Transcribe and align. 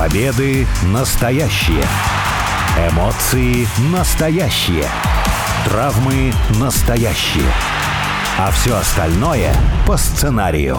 Победы 0.00 0.66
настоящие. 0.94 1.84
Эмоции 2.90 3.66
настоящие. 3.92 4.86
Травмы 5.66 6.32
настоящие. 6.58 7.44
А 8.38 8.50
все 8.50 8.76
остальное 8.76 9.52
по 9.86 9.98
сценарию. 9.98 10.78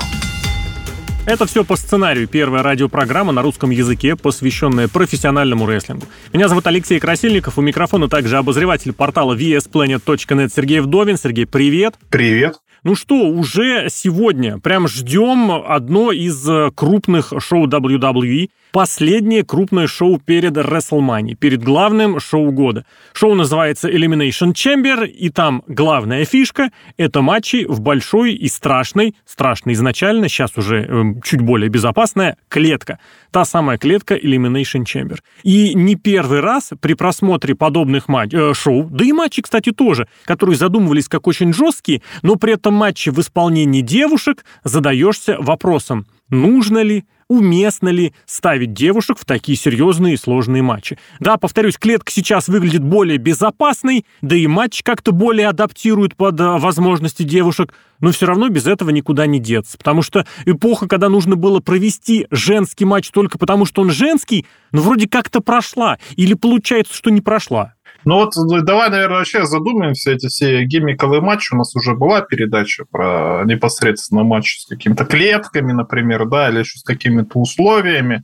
Это 1.28 1.46
все 1.46 1.64
по 1.64 1.76
сценарию. 1.76 2.28
Первая 2.28 2.64
радиопрограмма 2.64 3.32
на 3.32 3.44
русском 3.44 3.70
языке, 3.70 4.16
посвященная 4.16 4.88
профессиональному 4.88 5.70
рестлингу. 5.70 6.08
Меня 6.34 6.48
зовут 6.48 6.66
Алексей 6.66 7.00
Красильников. 7.00 7.60
У 7.60 7.62
микрофона 7.62 8.10
также 8.10 8.40
обозреватель 8.40 8.92
портала 8.92 9.38
vsplanet.net 9.38 10.52
Сергей 10.52 10.80
Вдовин. 10.80 11.18
Сергей, 11.18 11.46
привет. 11.46 11.94
Привет. 12.10 12.56
Ну 12.84 12.96
что, 12.96 13.28
уже 13.28 13.90
сегодня 13.92 14.58
прям 14.58 14.88
ждем 14.88 15.52
одно 15.52 16.12
из 16.12 16.50
э, 16.50 16.72
крупных 16.74 17.32
шоу 17.38 17.68
WWE. 17.68 18.50
Последнее 18.72 19.44
крупное 19.44 19.86
шоу 19.86 20.18
перед 20.18 20.56
WrestleMania, 20.56 21.36
перед 21.36 21.62
главным 21.62 22.22
шоу 22.22 22.52
года. 22.52 22.86
Шоу 23.12 23.36
называется 23.36 23.90
Elimination 23.90 24.54
Chamber, 24.54 25.06
и 25.06 25.30
там 25.30 25.64
главная 25.68 26.24
фишка— 26.24 26.72
это 26.98 27.22
матчи 27.22 27.66
в 27.68 27.82
большой 27.82 28.34
и 28.34 28.48
страшной, 28.48 29.14
страшной 29.26 29.74
изначально, 29.74 30.30
сейчас 30.30 30.58
уже 30.58 30.86
э, 30.88 31.04
чуть 31.22 31.42
более 31.42 31.68
безопасная, 31.68 32.38
клетка. 32.48 33.00
Та 33.32 33.44
самая 33.44 33.78
клетка 33.78 34.16
Elimination 34.16 34.86
Chamber. 34.86 35.18
И 35.44 35.74
не 35.74 35.96
первый 35.96 36.40
раз 36.40 36.72
при 36.80 36.94
просмотре 36.94 37.56
подобных 37.56 38.08
матч, 38.08 38.34
э, 38.34 38.54
шоу, 38.54 38.88
да 38.90 39.04
и 39.04 39.12
матчи, 39.12 39.42
кстати, 39.42 39.74
тоже, 39.74 40.08
которые 40.24 40.56
задумывались 40.56 41.10
как 41.10 41.28
очень 41.28 41.54
жесткие, 41.54 42.02
но 42.22 42.38
при 42.38 42.54
этом 42.54 42.74
матчи 42.74 43.10
в 43.10 43.20
исполнении 43.20 43.82
девушек 43.82 44.46
задаешься 44.64 45.36
вопросом, 45.40 46.06
нужно 46.30 46.80
ли, 46.80 47.04
уместно 47.32 47.88
ли 47.88 48.14
ставить 48.26 48.74
девушек 48.74 49.18
в 49.18 49.24
такие 49.24 49.58
серьезные 49.58 50.16
и 50.16 50.18
сложные 50.18 50.62
матчи. 50.62 51.00
Да, 51.22 51.38
повторюсь, 51.38 51.78
клетка 51.78 52.12
сейчас 52.12 52.50
выглядит 52.50 52.84
более 52.84 53.18
безопасной, 53.18 54.06
да 54.22 54.36
и 54.36 54.48
матч 54.48 54.84
как-то 54.84 55.14
более 55.14 55.48
адаптирует 55.48 56.18
под 56.18 56.38
э, 56.42 56.58
возможности 56.58 57.24
девушек, 57.24 57.74
но 58.02 58.12
все 58.12 58.26
равно 58.26 58.50
без 58.50 58.68
этого 58.68 58.90
никуда 58.90 59.28
не 59.28 59.40
деться, 59.40 59.78
потому 59.78 60.02
что 60.02 60.26
эпоха, 60.46 60.90
когда 60.90 61.08
нужно 61.08 61.38
было 61.38 61.62
провести 61.62 62.28
женский 62.32 62.84
матч 62.84 63.10
только 63.12 63.38
потому, 63.38 63.64
что 63.64 63.82
он 63.82 63.92
женский, 63.92 64.46
ну 64.74 64.82
вроде 64.82 65.08
как-то 65.08 65.40
прошла, 65.40 66.00
или 66.18 66.34
получается, 66.34 66.94
что 66.94 67.12
не 67.12 67.22
прошла. 67.22 67.76
Ну 68.04 68.16
вот 68.16 68.34
давай, 68.66 68.90
наверное, 68.90 69.20
вообще 69.20 69.46
задумаемся, 69.46 70.12
эти 70.12 70.28
все 70.28 70.64
гиммиковые 70.64 71.22
матчи. 71.22 71.54
У 71.54 71.58
нас 71.58 71.76
уже 71.76 71.94
была 71.94 72.22
передача 72.22 72.86
про 72.90 73.44
непосредственно 73.46 74.24
матч 74.24 74.62
с 74.62 74.66
какими-то 74.68 75.06
клетками, 75.06 75.72
например, 75.72 76.26
да, 76.26 76.50
или 76.50 76.60
еще 76.60 76.80
с 76.80 76.84
какими-то 76.84 77.40
условиями. 77.40 78.24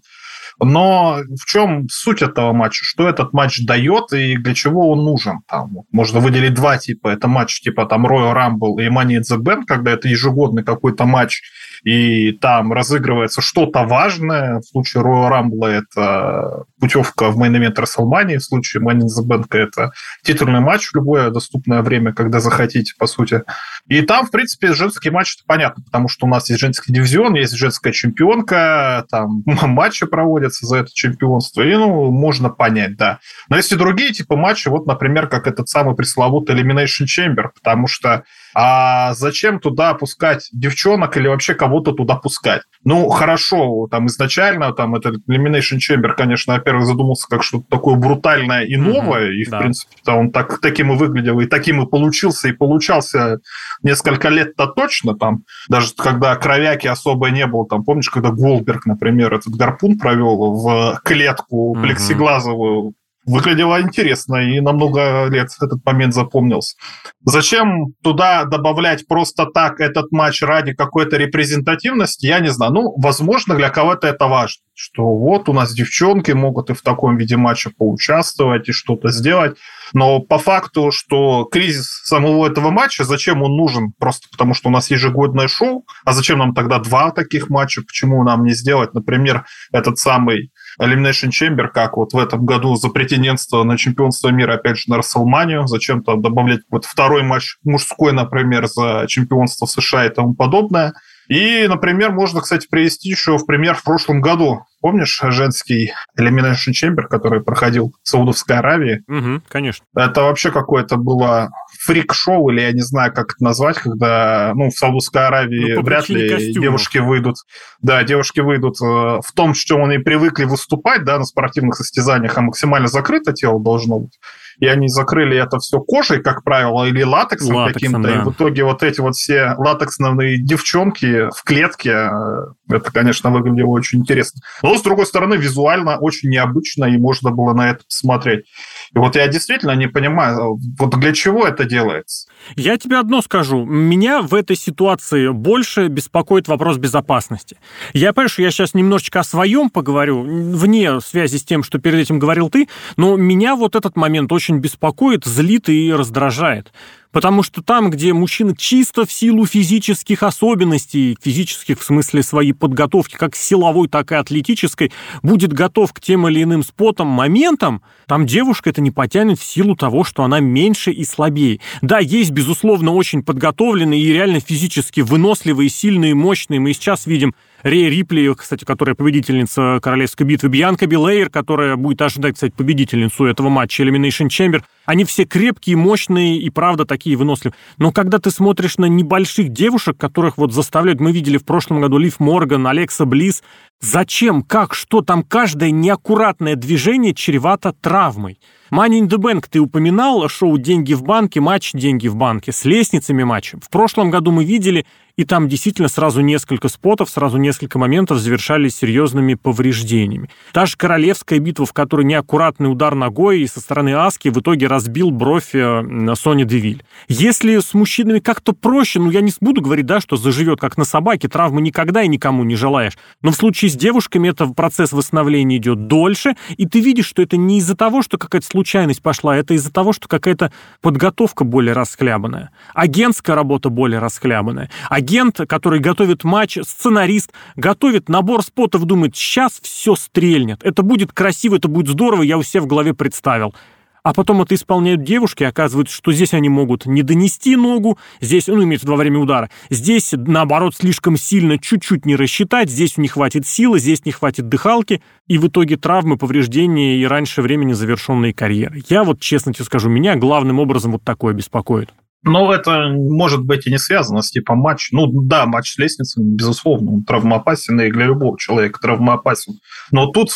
Но 0.60 1.20
в 1.40 1.46
чем 1.46 1.88
суть 1.90 2.22
этого 2.22 2.52
матча? 2.54 2.84
Что 2.84 3.08
этот 3.08 3.34
матч 3.34 3.64
дает 3.66 4.12
и 4.14 4.38
для 4.38 4.54
чего 4.56 4.92
он 4.92 5.04
нужен? 5.04 5.42
Там 5.48 5.82
можно 5.92 6.20
выделить 6.20 6.56
два 6.56 6.78
типа. 6.78 7.10
Это 7.10 7.28
матч 7.28 7.62
типа 7.62 7.86
там 7.86 8.08
Royal 8.08 8.34
Rumble 8.34 8.82
и 8.82 8.90
Money 8.90 9.20
in 9.20 9.22
the 9.22 9.38
Bank, 9.38 9.64
когда 9.68 9.92
это 9.92 10.08
ежегодный 10.08 10.64
какой-то 10.64 11.06
матч, 11.06 11.42
и 11.84 12.32
там 12.32 12.74
разыгрывается 12.74 13.42
что-то 13.42 13.84
важное. 13.84 14.60
В 14.60 14.64
случае 14.64 15.04
Royal 15.04 15.30
Rumble 15.30 15.68
это 15.68 16.64
путевка 16.80 17.30
в 17.30 17.38
main 17.40 17.57
event 17.57 17.78
WrestleMania, 17.78 18.38
в 18.38 18.44
случае 18.44 18.82
Money 18.82 19.02
in 19.02 19.08
the 19.08 19.26
Bank 19.28 19.46
это 19.52 19.92
титульный 20.24 20.60
матч 20.60 20.88
в 20.88 20.96
любое 20.96 21.30
доступное 21.30 21.82
время, 21.84 22.14
когда 22.14 22.40
захотите, 22.40 22.94
по 22.98 23.06
сути. 23.06 23.44
И 23.88 24.02
там, 24.02 24.26
в 24.26 24.32
принципе, 24.32 24.74
женский 24.74 25.12
матч 25.12 25.36
это 25.36 25.44
понятно, 25.46 25.84
потому 25.84 26.08
что 26.08 26.26
у 26.26 26.30
нас 26.30 26.50
есть 26.50 26.60
женский 26.60 26.92
дивизион, 26.92 27.36
есть 27.36 27.54
женская 27.54 27.94
чемпионка, 27.94 29.06
там 29.10 29.44
матчи 29.46 30.06
проводятся 30.48 30.66
за 30.66 30.78
это 30.78 30.92
чемпионство, 30.94 31.62
и, 31.62 31.76
ну, 31.76 32.12
можно 32.12 32.50
понять, 32.50 32.98
да. 32.98 33.20
Но 33.50 33.58
если 33.58 33.76
другие 33.76 34.14
типа 34.14 34.36
матчи, 34.36 34.68
вот, 34.70 34.88
например, 34.88 35.28
как 35.28 35.48
этот 35.48 35.70
самый 35.70 35.96
пресловутый 35.96 36.56
Elimination 36.56 37.06
Chamber, 37.06 37.50
потому 37.54 37.88
что 37.88 38.24
а 38.60 39.14
зачем 39.14 39.60
туда 39.60 39.94
пускать 39.94 40.50
девчонок 40.52 41.16
или 41.16 41.28
вообще 41.28 41.54
кого-то 41.54 41.92
туда 41.92 42.16
пускать? 42.16 42.64
Ну, 42.84 43.08
хорошо, 43.10 43.88
там 43.92 44.08
изначально 44.08 44.74
там 44.74 44.96
этот 44.96 45.18
Elimination 45.30 45.78
Chamber, 45.78 46.14
конечно, 46.18 46.56
во-первых, 46.56 46.88
задумался 46.88 47.28
как 47.30 47.44
что-то 47.44 47.66
такое 47.70 47.98
брутальное 47.98 48.64
и 48.64 48.76
новое, 48.76 49.30
mm-hmm, 49.30 49.36
и, 49.36 49.44
в 49.44 49.50
да. 49.52 49.60
принципе, 49.60 50.12
он 50.12 50.32
так, 50.32 50.60
таким 50.60 50.92
и 50.92 50.96
выглядел, 50.96 51.40
и 51.40 51.46
таким 51.46 51.84
и 51.84 51.88
получился, 51.88 52.48
и 52.48 52.52
получался 52.52 53.42
несколько 53.84 54.30
лет-то 54.30 54.66
точно, 54.66 55.16
там, 55.16 55.44
даже 55.70 55.94
когда 55.96 56.36
кровяки 56.36 56.88
особо 56.88 57.30
не 57.30 57.46
было, 57.46 57.68
там, 57.68 57.84
помнишь, 57.84 58.10
когда 58.10 58.32
Голдберг, 58.32 58.88
например, 58.88 59.36
этот 59.36 59.54
гарпун 59.54 60.00
провел 60.00 60.56
в 60.56 61.00
клетку 61.04 61.76
mm-hmm. 61.76 61.82
плексиглазовую, 61.84 62.94
выглядело 63.28 63.82
интересно 63.82 64.38
и 64.38 64.60
на 64.62 64.72
много 64.72 65.28
лет 65.30 65.50
этот 65.62 65.86
момент 65.86 66.14
запомнился. 66.14 66.76
Зачем 67.24 67.94
туда 68.02 68.46
добавлять 68.46 69.08
просто 69.08 69.46
так 69.46 69.80
этот 69.80 70.12
матч 70.12 70.42
ради 70.42 70.74
какой-то 70.74 71.18
репрезентативности, 71.18 72.26
я 72.26 72.40
не 72.40 72.50
знаю. 72.50 72.72
Ну, 72.72 72.94
возможно, 72.98 73.56
для 73.56 73.70
кого-то 73.70 74.08
это 74.08 74.28
важно, 74.28 74.64
что 74.80 75.08
вот 75.08 75.50
у 75.50 75.54
нас 75.54 75.74
девчонки 75.74 76.32
могут 76.34 76.70
и 76.70 76.76
в 76.76 76.84
таком 76.84 77.18
виде 77.18 77.36
матча 77.36 77.72
поучаствовать 77.76 78.70
и 78.70 78.72
что-то 78.72 79.10
сделать. 79.10 79.58
Но 79.94 80.20
по 80.20 80.38
факту, 80.38 80.92
что 80.92 81.46
кризис 81.46 81.88
самого 82.04 82.46
этого 82.46 82.70
матча, 82.70 83.04
зачем 83.04 83.42
он 83.42 83.58
нужен? 83.58 83.94
Просто 83.98 84.28
потому, 84.30 84.54
что 84.54 84.70
у 84.70 84.72
нас 84.72 84.92
ежегодное 84.92 85.48
шоу, 85.48 85.88
а 86.06 86.14
зачем 86.14 86.38
нам 86.38 86.54
тогда 86.54 86.78
два 86.78 87.10
таких 87.10 87.50
матча? 87.50 87.82
Почему 87.82 88.24
нам 88.24 88.44
не 88.44 88.54
сделать, 88.54 88.94
например, 88.94 89.46
этот 89.72 89.98
самый 89.98 90.52
Elimination 90.80 91.32
Chamber, 91.32 91.70
как 91.70 91.98
вот 91.98 92.14
в 92.14 92.18
этом 92.20 92.46
году 92.46 92.76
за 92.76 92.90
претендентство 92.90 93.64
на 93.64 93.80
чемпионство 93.80 94.30
мира, 94.30 94.54
опять 94.54 94.78
же, 94.78 94.92
на 94.92 94.98
Расселманию, 94.98 95.66
зачем-то 95.66 96.18
добавлять 96.18 96.62
вот 96.70 96.86
второй 96.86 97.24
матч 97.24 97.58
мужской, 97.64 98.14
например, 98.14 98.68
за 98.68 99.06
чемпионство 99.08 99.66
США 99.66 100.06
и 100.06 100.10
тому 100.10 100.36
подобное. 100.36 100.94
И, 101.28 101.68
например, 101.68 102.12
можно, 102.12 102.42
кстати, 102.42 102.68
привести 102.70 103.10
еще 103.10 103.38
в 103.38 103.46
пример 103.46 103.76
в 103.76 103.84
прошлом 103.84 104.22
году. 104.22 104.62
Помнишь 104.80 105.20
женский 105.22 105.92
Elimination 106.18 106.72
Chamber, 106.72 107.04
который 107.04 107.44
проходил 107.44 107.94
в 108.04 108.08
Саудовской 108.08 108.58
Аравии? 108.58 109.04
Угу, 109.08 109.42
конечно. 109.50 109.86
Это 109.96 110.22
вообще 110.22 110.52
какое-то 110.52 110.98
было 110.98 111.50
фрик-шоу, 111.86 112.50
или 112.50 112.62
я 112.62 112.72
не 112.72 112.82
знаю, 112.82 113.12
как 113.14 113.34
это 113.34 113.44
назвать, 113.44 113.78
когда 113.78 114.54
ну, 114.56 114.70
в 114.70 114.74
Саудовской 114.74 115.26
Аравии 115.26 115.74
ну, 115.76 115.82
вряд 115.82 116.08
ли 116.10 116.30
костюмов. 116.30 116.62
девушки 116.62 116.98
выйдут. 117.00 117.38
Да, 117.82 118.04
девушки 118.04 118.40
выйдут 118.40 118.80
э, 118.82 118.86
в 118.86 119.32
том, 119.36 119.54
чем 119.54 119.84
они 119.84 119.98
привыкли 119.98 120.46
выступать, 120.46 121.04
да, 121.04 121.18
на 121.18 121.26
спортивных 121.26 121.76
состязаниях, 121.76 122.38
а 122.38 122.42
максимально 122.42 122.88
закрыто 122.88 123.34
тело 123.34 123.60
должно 123.60 124.00
быть 124.00 124.18
и 124.60 124.68
они 124.68 124.88
закрыли 124.88 125.38
это 125.38 125.60
все 125.60 125.80
кожей, 125.80 126.22
как 126.22 126.44
правило, 126.44 126.86
или 126.86 127.04
латексом, 127.04 127.56
латексом 127.56 127.74
каким-то, 127.74 128.10
да. 128.10 128.22
и 128.22 128.26
в 128.26 128.32
итоге 128.32 128.64
вот 128.64 128.84
эти 128.84 129.00
вот 129.00 129.16
все 129.16 129.54
латексные 129.58 130.38
девчонки 130.40 131.30
в 131.36 131.44
клетке, 131.44 131.92
э, 131.92 132.46
это, 132.70 132.92
конечно, 132.92 133.30
выглядело 133.30 133.70
очень 133.70 134.00
интересно. 134.00 134.42
Но, 134.64 134.78
с 134.78 134.82
другой 134.82 135.06
стороны, 135.06 135.36
визуально 135.36 135.98
очень 135.98 136.30
необычно, 136.30 136.86
и 136.86 136.98
можно 136.98 137.32
было 137.32 137.54
на 137.54 137.72
это 137.72 137.84
посмотреть. 137.86 138.46
И 138.94 138.98
вот 138.98 139.16
я 139.16 139.28
действительно 139.28 139.76
не 139.76 139.88
понимаю, 139.88 140.60
вот 140.80 141.00
для 141.00 141.14
чего 141.14 141.46
это 141.46 141.66
делается? 141.66 142.28
Я 142.56 142.78
тебе 142.78 142.98
одно 142.98 143.22
скажу. 143.22 143.66
Меня 143.66 144.22
в 144.22 144.34
этой 144.34 144.56
ситуации 144.56 145.30
больше 145.30 145.88
беспокоит 145.88 146.48
вопрос 146.48 146.78
безопасности. 146.78 147.58
Я 147.94 148.14
понимаю, 148.14 148.30
что 148.30 148.42
я 148.42 148.52
сейчас 148.52 148.74
немножечко 148.74 149.20
о 149.20 149.24
своем 149.24 149.70
поговорю, 149.70 150.24
вне 150.24 151.00
связи 151.02 151.38
с 151.38 151.44
тем, 151.44 151.64
что 151.64 151.80
перед 151.80 152.00
этим 152.00 152.20
говорил 152.20 152.50
ты, 152.50 152.68
но 152.96 153.16
меня 153.16 153.56
вот 153.56 153.76
этот 153.76 153.96
момент 153.96 154.32
очень 154.32 154.47
беспокоит, 154.56 155.26
злит 155.26 155.70
и 155.70 155.94
раздражает. 155.94 156.72
Потому 157.12 157.44
что 157.44 157.62
там, 157.62 157.90
где 157.90 158.14
мужчина 158.14 158.56
чисто 158.56 159.06
в 159.06 159.12
силу 159.12 159.46
физических 159.46 160.24
особенностей, 160.24 161.18
физических 161.22 161.80
в 161.80 161.84
смысле 161.84 162.24
своей 162.24 162.54
подготовки, 162.54 163.16
как 163.16 163.36
силовой, 163.36 163.88
так 163.88 164.12
и 164.12 164.16
атлетической, 164.16 164.92
будет 165.24 165.54
готов 165.54 165.94
к 165.94 166.00
тем 166.00 166.28
или 166.28 166.44
иным 166.44 166.64
спотам, 166.64 167.08
моментам, 167.08 167.82
там 168.08 168.26
девушка 168.26 168.70
это 168.70 168.82
не 168.82 168.92
потянет 168.92 169.40
в 169.40 169.44
силу 169.44 169.76
того, 169.76 170.04
что 170.04 170.24
она 170.24 170.40
меньше 170.40 170.92
и 170.92 171.04
слабее. 171.04 171.60
Да, 171.82 172.00
есть, 172.00 172.32
безусловно, 172.32 172.94
очень 172.94 173.24
подготовленные 173.24 174.02
и 174.02 174.14
реально 174.14 174.40
физически 174.40 175.02
выносливые, 175.02 175.70
сильные, 175.70 176.16
мощные. 176.16 176.60
Мы 176.60 176.74
сейчас 176.74 177.06
видим 177.06 177.34
Рей 177.64 177.90
Рипли, 177.90 178.34
кстати, 178.36 178.66
которая 178.66 178.96
победительница 178.96 179.80
королевской 179.82 180.26
битвы, 180.26 180.50
Бьянка 180.50 180.86
Билейр, 180.86 181.30
которая 181.30 181.76
будет 181.76 182.02
ожидать, 182.02 182.36
кстати, 182.36 182.54
победительницу 182.56 183.26
этого 183.26 183.50
матча 183.50 183.84
Elimination 183.84 184.28
Chamber. 184.28 184.64
Они 184.86 185.04
все 185.04 185.26
крепкие, 185.26 185.76
мощные 185.76 186.38
и, 186.38 186.50
правда, 186.50 186.86
такие 186.86 186.97
выносливые. 187.06 187.56
Но 187.78 187.92
когда 187.92 188.20
ты 188.20 188.32
смотришь 188.32 188.78
на 188.78 188.86
небольших 188.86 189.50
девушек, 189.50 189.98
которых 189.98 190.38
вот 190.38 190.54
заставляют, 190.54 191.00
мы 191.00 191.12
видели 191.12 191.38
в 191.38 191.46
прошлом 191.46 191.82
году 191.82 191.98
Лив 191.98 192.20
Морган, 192.20 192.66
Алекса 192.68 193.06
Близ, 193.06 193.44
Зачем, 193.80 194.42
как, 194.42 194.74
что 194.74 195.02
там 195.02 195.22
каждое 195.22 195.70
неаккуратное 195.70 196.56
движение 196.56 197.14
чревато 197.14 197.74
травмой? 197.74 198.40
Money 198.72 199.02
in 199.02 199.08
the 199.08 199.18
Bank 199.18 199.46
ты 199.50 199.60
упоминал, 199.60 200.28
шоу 200.28 200.58
«Деньги 200.58 200.94
в 200.94 201.04
банке», 201.04 201.40
матч 201.40 201.72
«Деньги 201.74 202.08
в 202.08 202.16
банке» 202.16 202.52
с 202.52 202.66
лестницами 202.66 203.24
матча. 203.24 203.60
В 203.62 203.70
прошлом 203.70 204.10
году 204.10 204.32
мы 204.32 204.44
видели 204.44 204.86
и 205.18 205.26
там 205.26 205.50
действительно 205.50 205.88
сразу 205.88 206.22
несколько 206.22 206.70
спотов, 206.70 207.10
сразу 207.10 207.38
несколько 207.38 207.80
моментов 207.80 208.20
завершались 208.20 208.78
серьезными 208.78 209.34
повреждениями. 209.34 210.30
Та 210.54 210.68
же 210.68 210.78
королевская 210.78 211.40
битва, 211.40 211.66
в 211.66 211.74
которой 211.74 212.06
неаккуратный 212.06 212.72
удар 212.72 212.94
ногой 212.94 213.48
со 213.48 213.60
стороны 213.60 213.96
Аски 213.96 214.30
в 214.30 214.40
итоге 214.40 214.68
разбил 214.68 215.10
бровь 215.10 215.56
э, 215.56 216.14
Сони 216.16 216.44
Девиль. 216.44 216.84
Если 217.08 217.60
с 217.60 217.74
мужчинами 217.74 218.20
как-то 218.20 218.54
проще, 218.54 219.00
ну 219.00 219.10
я 219.10 219.22
не 219.22 219.32
буду 219.42 219.62
говорить, 219.62 219.88
да, 219.88 220.00
что 220.00 220.16
заживет 220.18 220.60
как 220.60 220.78
на 220.78 220.86
собаке, 220.86 221.28
травмы 221.28 221.62
никогда 221.62 222.04
и 222.04 222.08
никому 222.08 222.44
не 222.44 222.56
желаешь. 222.56 222.94
Но 223.22 223.32
в 223.32 223.36
случае 223.36 223.72
с 223.72 223.76
девушками 223.76 224.30
это 224.30 224.46
процесс 224.48 224.92
восстановления 224.92 225.58
идет 225.58 225.88
дольше, 225.88 226.36
и 226.58 226.68
ты 226.68 226.80
видишь, 226.80 227.08
что 227.08 227.24
это 227.24 227.38
не 227.38 227.58
из-за 227.58 227.76
того, 227.76 228.04
что 228.04 228.20
какая-то 228.20 228.46
случайность 228.46 229.02
пошла, 229.02 229.36
это 229.36 229.56
из-за 229.56 229.72
того, 229.72 229.94
что 229.94 230.08
какая-то 230.08 230.52
подготовка 230.82 231.44
более 231.44 231.74
расхлябанная, 231.74 232.52
агентская 232.76 233.36
работа 233.36 233.70
более 233.70 234.00
расхлябанная, 234.00 234.70
агент, 235.08 235.40
который 235.48 235.80
готовит 235.80 236.26
матч, 236.26 236.58
сценарист, 236.62 237.32
готовит 237.56 238.10
набор 238.10 238.44
спотов, 238.44 238.84
думает, 238.84 239.16
сейчас 239.16 239.58
все 239.62 239.96
стрельнет, 239.96 240.60
это 240.64 240.84
будет 240.84 241.14
красиво, 241.14 241.56
это 241.56 241.70
будет 241.70 241.88
здорово, 241.88 242.24
я 242.24 242.38
у 242.38 242.44
себя 242.44 242.62
в 242.62 242.68
голове 242.68 242.94
представил. 242.94 243.56
А 244.04 244.14
потом 244.14 244.42
это 244.42 244.56
исполняют 244.56 245.04
девушки, 245.04 245.44
оказывается, 245.44 245.96
что 245.96 246.12
здесь 246.12 246.34
они 246.34 246.50
могут 246.50 246.86
не 246.86 247.04
донести 247.04 247.56
ногу, 247.56 247.98
здесь, 248.20 248.48
ну, 248.48 248.62
имеется 248.64 248.88
во 248.88 248.98
время 248.98 249.20
удара, 249.20 249.50
здесь, 249.70 250.14
наоборот, 250.14 250.76
слишком 250.76 251.16
сильно 251.16 251.58
чуть-чуть 251.58 252.06
не 252.06 252.18
рассчитать, 252.18 252.70
здесь 252.70 252.98
не 252.98 253.08
хватит 253.08 253.48
силы, 253.48 253.80
здесь 253.80 254.06
не 254.06 254.12
хватит 254.12 254.50
дыхалки, 254.50 255.02
и 255.28 255.38
в 255.38 255.48
итоге 255.48 255.78
травмы, 255.78 256.18
повреждения 256.18 256.98
и 256.98 257.06
раньше 257.06 257.42
времени 257.42 257.72
завершенные 257.72 258.34
карьеры. 258.34 258.84
Я 258.90 259.06
вот, 259.06 259.22
честно 259.22 259.54
тебе 259.54 259.64
скажу, 259.64 259.90
меня 259.90 260.18
главным 260.18 260.60
образом 260.60 260.92
вот 260.92 261.04
такое 261.04 261.34
беспокоит. 261.34 261.92
Ну, 262.24 262.52
это 262.52 262.90
может 262.90 263.44
быть 263.44 263.68
и 263.68 263.72
не 263.72 263.78
связано 263.78 264.22
с 264.22 264.32
типом 264.32 264.60
матча. 264.60 264.90
Ну, 264.96 265.08
да, 265.08 265.46
матч 265.46 265.74
с 265.74 265.78
лестницей, 265.78 266.24
безусловно, 266.24 266.94
он 266.94 267.04
травмоопасен, 267.04 267.80
и 267.80 267.92
для 267.92 268.06
любого 268.06 268.38
человека 268.38 268.80
травмоопасен. 268.82 269.60
Но 269.92 270.08
тут 270.08 270.32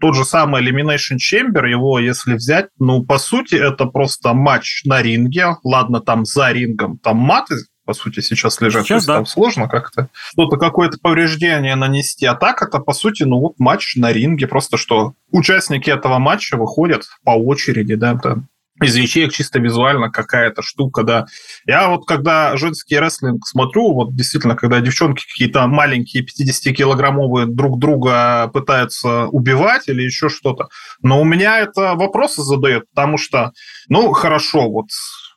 тот 0.00 0.16
же 0.16 0.24
самый 0.24 0.62
Elimination 0.62 1.18
Chamber, 1.18 1.68
его, 1.68 1.98
если 1.98 2.34
взять, 2.34 2.68
ну, 2.78 3.04
по 3.04 3.18
сути, 3.18 3.54
это 3.54 3.86
просто 3.86 4.32
матч 4.32 4.82
на 4.84 5.02
ринге. 5.02 5.56
Ладно, 5.62 6.00
там 6.00 6.24
за 6.24 6.52
рингом, 6.52 6.98
там 6.98 7.18
маты, 7.18 7.56
по 7.84 7.94
сути, 7.94 8.20
сейчас 8.20 8.60
лежат. 8.60 8.84
Сейчас, 8.84 9.06
да. 9.06 9.14
там 9.14 9.26
сложно 9.26 9.68
как-то 9.68 10.08
что-то, 10.32 10.56
какое-то 10.56 10.98
повреждение 11.00 11.76
нанести. 11.76 12.26
А 12.26 12.34
так 12.34 12.60
это, 12.60 12.80
по 12.80 12.92
сути, 12.92 13.22
ну 13.22 13.38
вот 13.38 13.54
матч 13.58 13.94
на 13.94 14.12
ринге. 14.12 14.48
Просто 14.48 14.76
что 14.76 15.14
участники 15.30 15.88
этого 15.88 16.18
матча 16.18 16.56
выходят 16.56 17.04
по 17.24 17.30
очереди, 17.30 17.94
да, 17.94 18.18
там 18.18 18.48
из 18.82 18.94
ячеек 18.94 19.32
чисто 19.32 19.58
визуально 19.58 20.10
какая-то 20.10 20.62
штука, 20.62 21.02
да. 21.02 21.26
Я 21.66 21.88
вот 21.88 22.06
когда 22.06 22.56
женский 22.56 22.98
рестлинг 22.98 23.46
смотрю, 23.46 23.92
вот 23.94 24.14
действительно, 24.14 24.56
когда 24.56 24.80
девчонки 24.80 25.24
какие-то 25.26 25.66
маленькие 25.66 26.24
50-килограммовые 26.24 27.46
друг 27.46 27.78
друга 27.78 28.48
пытаются 28.52 29.26
убивать 29.26 29.88
или 29.88 30.02
еще 30.02 30.28
что-то, 30.28 30.68
но 31.02 31.20
у 31.20 31.24
меня 31.24 31.60
это 31.60 31.94
вопросы 31.94 32.42
задает, 32.42 32.84
потому 32.94 33.16
что, 33.18 33.52
ну, 33.88 34.10
хорошо, 34.12 34.70
вот 34.70 34.86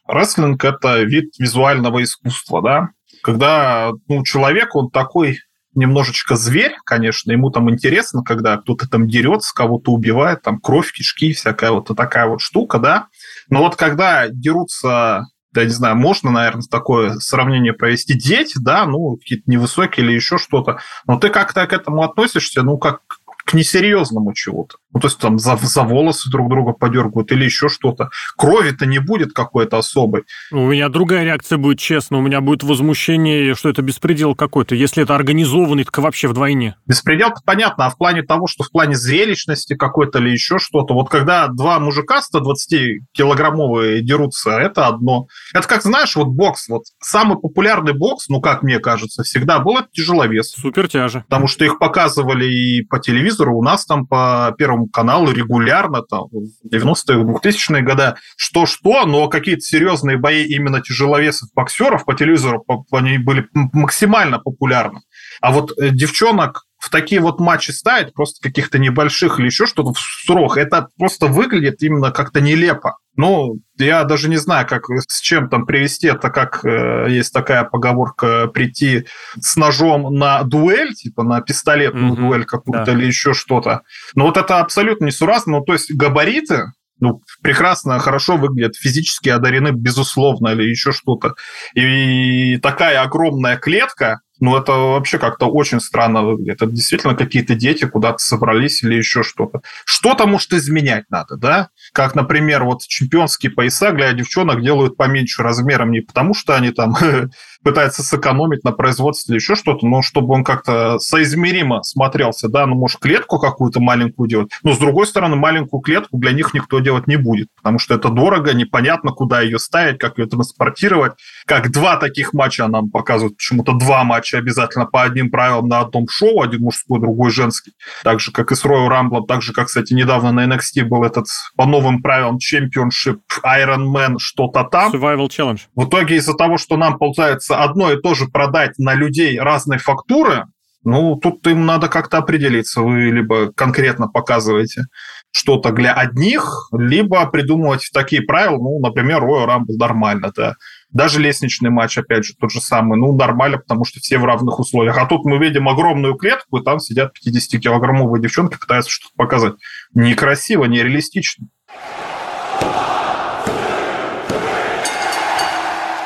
рестлинг– 0.07 0.63
это 0.65 1.01
вид 1.01 1.33
визуального 1.39 2.03
искусства, 2.03 2.61
да, 2.61 2.89
когда 3.21 3.91
ну, 4.07 4.23
человек, 4.23 4.75
он 4.75 4.89
такой 4.89 5.39
немножечко 5.75 6.35
зверь, 6.35 6.75
конечно, 6.85 7.31
ему 7.31 7.51
там 7.51 7.69
интересно, 7.69 8.23
когда 8.23 8.57
кто-то 8.57 8.89
там 8.89 9.07
дерется, 9.07 9.53
кого-то 9.53 9.91
убивает, 9.91 10.41
там 10.41 10.59
кровь, 10.59 10.91
кишки, 10.91 11.33
всякая 11.33 11.71
вот 11.71 11.87
такая 11.95 12.27
вот 12.27 12.41
штука, 12.41 12.79
да. 12.79 13.07
Но 13.49 13.59
вот 13.59 13.75
когда 13.75 14.27
дерутся 14.29 15.25
я 15.55 15.63
не 15.63 15.71
знаю, 15.71 15.95
можно, 15.95 16.29
наверное, 16.29 16.63
такое 16.69 17.15
сравнение 17.15 17.73
провести. 17.73 18.13
Дети, 18.13 18.57
да, 18.59 18.85
ну, 18.85 19.17
какие-то 19.17 19.49
невысокие 19.49 20.05
или 20.05 20.13
еще 20.13 20.37
что-то, 20.37 20.79
но 21.07 21.19
ты 21.19 21.29
как-то 21.29 21.65
к 21.65 21.73
этому 21.73 22.03
относишься, 22.03 22.61
ну, 22.61 22.77
как 22.77 23.01
к 23.49 23.53
несерьезному 23.55 24.33
чего-то. 24.33 24.77
Ну, 24.93 24.99
то 24.99 25.07
есть 25.07 25.17
там 25.17 25.39
за, 25.39 25.57
за 25.57 25.81
волосы 25.81 26.29
друг 26.29 26.49
друга 26.49 26.73
подергают 26.73 27.31
или 27.31 27.45
еще 27.45 27.67
что-то. 27.67 28.09
Крови-то 28.37 28.85
не 28.85 28.99
будет 28.99 29.33
какой-то 29.33 29.79
особой. 29.79 30.23
У 30.51 30.67
меня 30.67 30.87
другая 30.89 31.23
реакция 31.23 31.57
будет, 31.57 31.79
честно. 31.79 32.19
У 32.19 32.21
меня 32.21 32.41
будет 32.41 32.61
возмущение, 32.61 33.55
что 33.55 33.69
это 33.69 33.81
беспредел 33.81 34.35
какой-то. 34.35 34.75
Если 34.75 35.01
это 35.01 35.15
организованный, 35.15 35.83
так 35.83 35.97
вообще 35.97 36.27
вдвойне. 36.27 36.75
Беспредел 36.85 37.29
понятно, 37.43 37.87
а 37.87 37.89
в 37.89 37.97
плане 37.97 38.21
того, 38.21 38.45
что 38.45 38.63
в 38.63 38.71
плане 38.71 38.95
зрелищности 38.95 39.75
какой-то 39.75 40.19
или 40.19 40.29
еще 40.29 40.59
что-то. 40.59 40.93
Вот 40.93 41.09
когда 41.09 41.47
два 41.47 41.79
мужика 41.79 42.21
120-килограммовые 42.31 44.01
дерутся, 44.01 44.51
это 44.51 44.85
одно. 44.85 45.25
Это 45.55 45.67
как, 45.67 45.81
знаешь, 45.81 46.15
вот 46.15 46.27
бокс. 46.27 46.69
Вот 46.69 46.83
самый 47.01 47.39
популярный 47.39 47.93
бокс, 47.93 48.29
ну, 48.29 48.41
как 48.41 48.61
мне 48.61 48.77
кажется, 48.79 49.23
всегда 49.23 49.57
был 49.59 49.77
это 49.77 49.87
тяжеловес. 49.91 50.51
Супер 50.51 50.87
тяжи. 50.87 51.23
Потому 51.27 51.47
что 51.47 51.65
их 51.65 51.79
показывали 51.79 52.45
и 52.45 52.83
по 52.83 52.99
телевизору, 52.99 53.38
у 53.47 53.63
нас 53.63 53.85
там 53.85 54.05
по 54.07 54.53
первому 54.57 54.87
каналу 54.87 55.31
регулярно, 55.31 56.01
там, 56.01 56.27
в 56.31 56.67
90-е, 56.73 57.23
2000-е 57.23 57.81
годы, 57.81 58.15
что-что, 58.35 59.05
но 59.05 59.27
какие-то 59.27 59.61
серьезные 59.61 60.17
бои 60.17 60.43
именно 60.43 60.81
тяжеловесов 60.81 61.49
боксеров 61.55 62.05
по 62.05 62.13
телевизору, 62.13 62.65
они 62.91 63.17
были 63.17 63.47
максимально 63.53 64.39
популярны. 64.39 65.01
А 65.41 65.51
вот 65.51 65.71
э, 65.77 65.89
девчонок 65.91 66.65
в 66.79 66.89
такие 66.89 67.19
вот 67.19 67.39
матчи 67.39 67.71
ставить, 67.71 68.13
просто 68.13 68.41
каких-то 68.41 68.79
небольших 68.79 69.39
или 69.39 69.47
еще 69.47 69.67
что-то 69.67 69.93
в 69.93 69.99
срок, 69.99 70.57
это 70.57 70.87
просто 70.97 71.27
выглядит 71.27 71.83
именно 71.83 72.11
как-то 72.11 72.39
нелепо. 72.39 72.97
Ну, 73.17 73.59
я 73.77 74.05
даже 74.05 74.29
не 74.29 74.37
знаю, 74.37 74.65
как 74.65 74.83
с 75.07 75.19
чем 75.19 75.49
там 75.49 75.65
привести 75.65 76.07
это, 76.07 76.29
как 76.29 76.63
э, 76.63 77.07
есть 77.09 77.33
такая 77.33 77.65
поговорка 77.65 78.47
прийти 78.47 79.07
с 79.41 79.57
ножом 79.57 80.13
на 80.13 80.41
дуэль, 80.43 80.93
типа 80.93 81.23
на 81.23 81.41
пистолетную 81.41 82.13
mm-hmm. 82.13 82.15
дуэль 82.15 82.45
какую-то 82.45 82.85
да. 82.85 82.91
или 82.93 83.05
еще 83.05 83.33
что-то. 83.33 83.81
Но 84.15 84.25
вот 84.25 84.37
это 84.37 84.59
абсолютно 84.59 85.05
несуразно. 85.05 85.57
Ну, 85.57 85.63
то 85.65 85.73
есть 85.73 85.93
габариты, 85.93 86.71
ну, 87.01 87.21
прекрасно, 87.41 87.99
хорошо 87.99 88.37
выглядят, 88.37 88.77
физически 88.77 89.27
одарены, 89.27 89.71
безусловно, 89.73 90.49
или 90.49 90.69
еще 90.69 90.93
что-то. 90.93 91.33
И 91.73 92.57
такая 92.57 93.01
огромная 93.01 93.57
клетка, 93.57 94.21
ну, 94.39 94.57
это 94.57 94.71
вообще 94.71 95.17
как-то 95.17 95.47
очень 95.47 95.79
странно 95.79 96.23
выглядит. 96.23 96.61
Это 96.61 96.71
действительно 96.71 97.15
какие-то 97.15 97.55
дети 97.55 97.85
куда-то 97.85 98.19
собрались 98.19 98.83
или 98.83 98.95
еще 98.95 99.23
что-то. 99.23 99.61
Что-то, 99.85 100.27
может, 100.27 100.53
изменять 100.53 101.05
надо, 101.09 101.35
да? 101.35 101.69
Как, 101.93 102.15
например, 102.15 102.63
вот 102.63 102.81
чемпионские 102.83 103.51
пояса 103.51 103.91
для 103.91 104.11
девчонок 104.13 104.61
делают 104.61 104.97
поменьше 104.97 105.43
размером 105.43 105.91
не 105.91 106.01
потому, 106.01 106.33
что 106.33 106.55
они 106.55 106.71
там 106.71 106.95
пытается 107.63 108.03
сэкономить 108.03 108.63
на 108.63 108.71
производстве 108.71 109.33
или 109.33 109.41
еще 109.41 109.55
что-то, 109.55 109.85
но 109.85 110.01
чтобы 110.01 110.33
он 110.33 110.43
как-то 110.43 110.99
соизмеримо 110.99 111.83
смотрелся, 111.83 112.47
да, 112.47 112.65
ну, 112.65 112.75
может, 112.75 112.99
клетку 112.99 113.39
какую-то 113.39 113.79
маленькую 113.79 114.29
делать, 114.29 114.51
но, 114.63 114.73
с 114.73 114.77
другой 114.77 115.07
стороны, 115.07 115.35
маленькую 115.35 115.81
клетку 115.81 116.17
для 116.17 116.31
них 116.31 116.53
никто 116.53 116.79
делать 116.79 117.07
не 117.07 117.17
будет, 117.17 117.49
потому 117.55 117.79
что 117.79 117.95
это 117.95 118.09
дорого, 118.09 118.53
непонятно, 118.53 119.11
куда 119.11 119.41
ее 119.41 119.59
ставить, 119.59 119.99
как 119.99 120.17
ее 120.17 120.27
транспортировать, 120.27 121.13
как 121.45 121.71
два 121.71 121.97
таких 121.97 122.33
матча 122.33 122.67
нам 122.67 122.89
показывают, 122.89 123.37
почему-то 123.37 123.73
два 123.73 124.03
матча 124.03 124.37
обязательно 124.37 124.85
по 124.85 125.03
одним 125.03 125.29
правилам 125.31 125.67
на 125.67 125.79
одном 125.79 126.07
шоу, 126.09 126.41
один 126.41 126.61
мужской, 126.61 126.99
другой 126.99 127.31
женский, 127.31 127.73
так 128.03 128.19
же, 128.19 128.31
как 128.31 128.51
и 128.51 128.55
с 128.55 128.65
Royal 128.65 128.89
Rumble, 128.89 129.25
так 129.27 129.41
же, 129.41 129.53
как, 129.53 129.67
кстати, 129.67 129.93
недавно 129.93 130.31
на 130.31 130.45
NXT 130.45 130.83
был 130.85 131.03
этот 131.03 131.25
по 131.55 131.65
новым 131.65 132.01
правилам 132.01 132.37
Championship 132.37 133.19
Iron 133.43 133.87
Man 133.93 134.15
что-то 134.17 134.63
там. 134.63 134.93
Survival 134.93 135.27
Challenge. 135.27 135.59
В 135.75 135.85
итоге 135.85 136.15
из-за 136.17 136.33
того, 136.33 136.57
что 136.57 136.77
нам, 136.77 136.97
получается, 136.97 137.48
одно 137.57 137.91
и 137.91 138.01
то 138.01 138.13
же 138.15 138.27
продать 138.27 138.77
на 138.77 138.93
людей 138.93 139.39
разной 139.39 139.77
фактуры, 139.77 140.45
ну, 140.83 141.17
тут 141.17 141.45
им 141.47 141.65
надо 141.65 141.89
как-то 141.89 142.17
определиться. 142.17 142.81
Вы 142.81 143.11
либо 143.11 143.51
конкретно 143.51 144.07
показываете 144.07 144.85
что-то 145.31 145.71
для 145.71 145.93
одних, 145.93 146.69
либо 146.71 147.25
придумывать 147.27 147.89
такие 147.93 148.21
правила, 148.21 148.57
ну, 148.57 148.79
например, 148.79 149.21
Royal 149.21 149.47
Rumble 149.47 149.77
нормально, 149.77 150.31
да. 150.35 150.55
Даже 150.89 151.19
лестничный 151.19 151.69
матч, 151.69 151.97
опять 151.97 152.25
же, 152.25 152.33
тот 152.39 152.51
же 152.51 152.61
самый, 152.61 152.97
ну, 152.97 153.15
нормально, 153.15 153.57
потому 153.57 153.85
что 153.85 153.99
все 153.99 154.17
в 154.17 154.25
равных 154.25 154.59
условиях. 154.59 154.97
А 154.97 155.05
тут 155.05 155.25
мы 155.25 155.37
видим 155.37 155.67
огромную 155.69 156.15
клетку, 156.15 156.57
и 156.57 156.63
там 156.63 156.79
сидят 156.79 157.13
50-килограммовые 157.23 158.21
девчонки, 158.21 158.57
пытаются 158.57 158.89
что-то 158.89 159.13
показать. 159.17 159.53
Некрасиво, 159.93 160.65
нереалистично. 160.65 161.47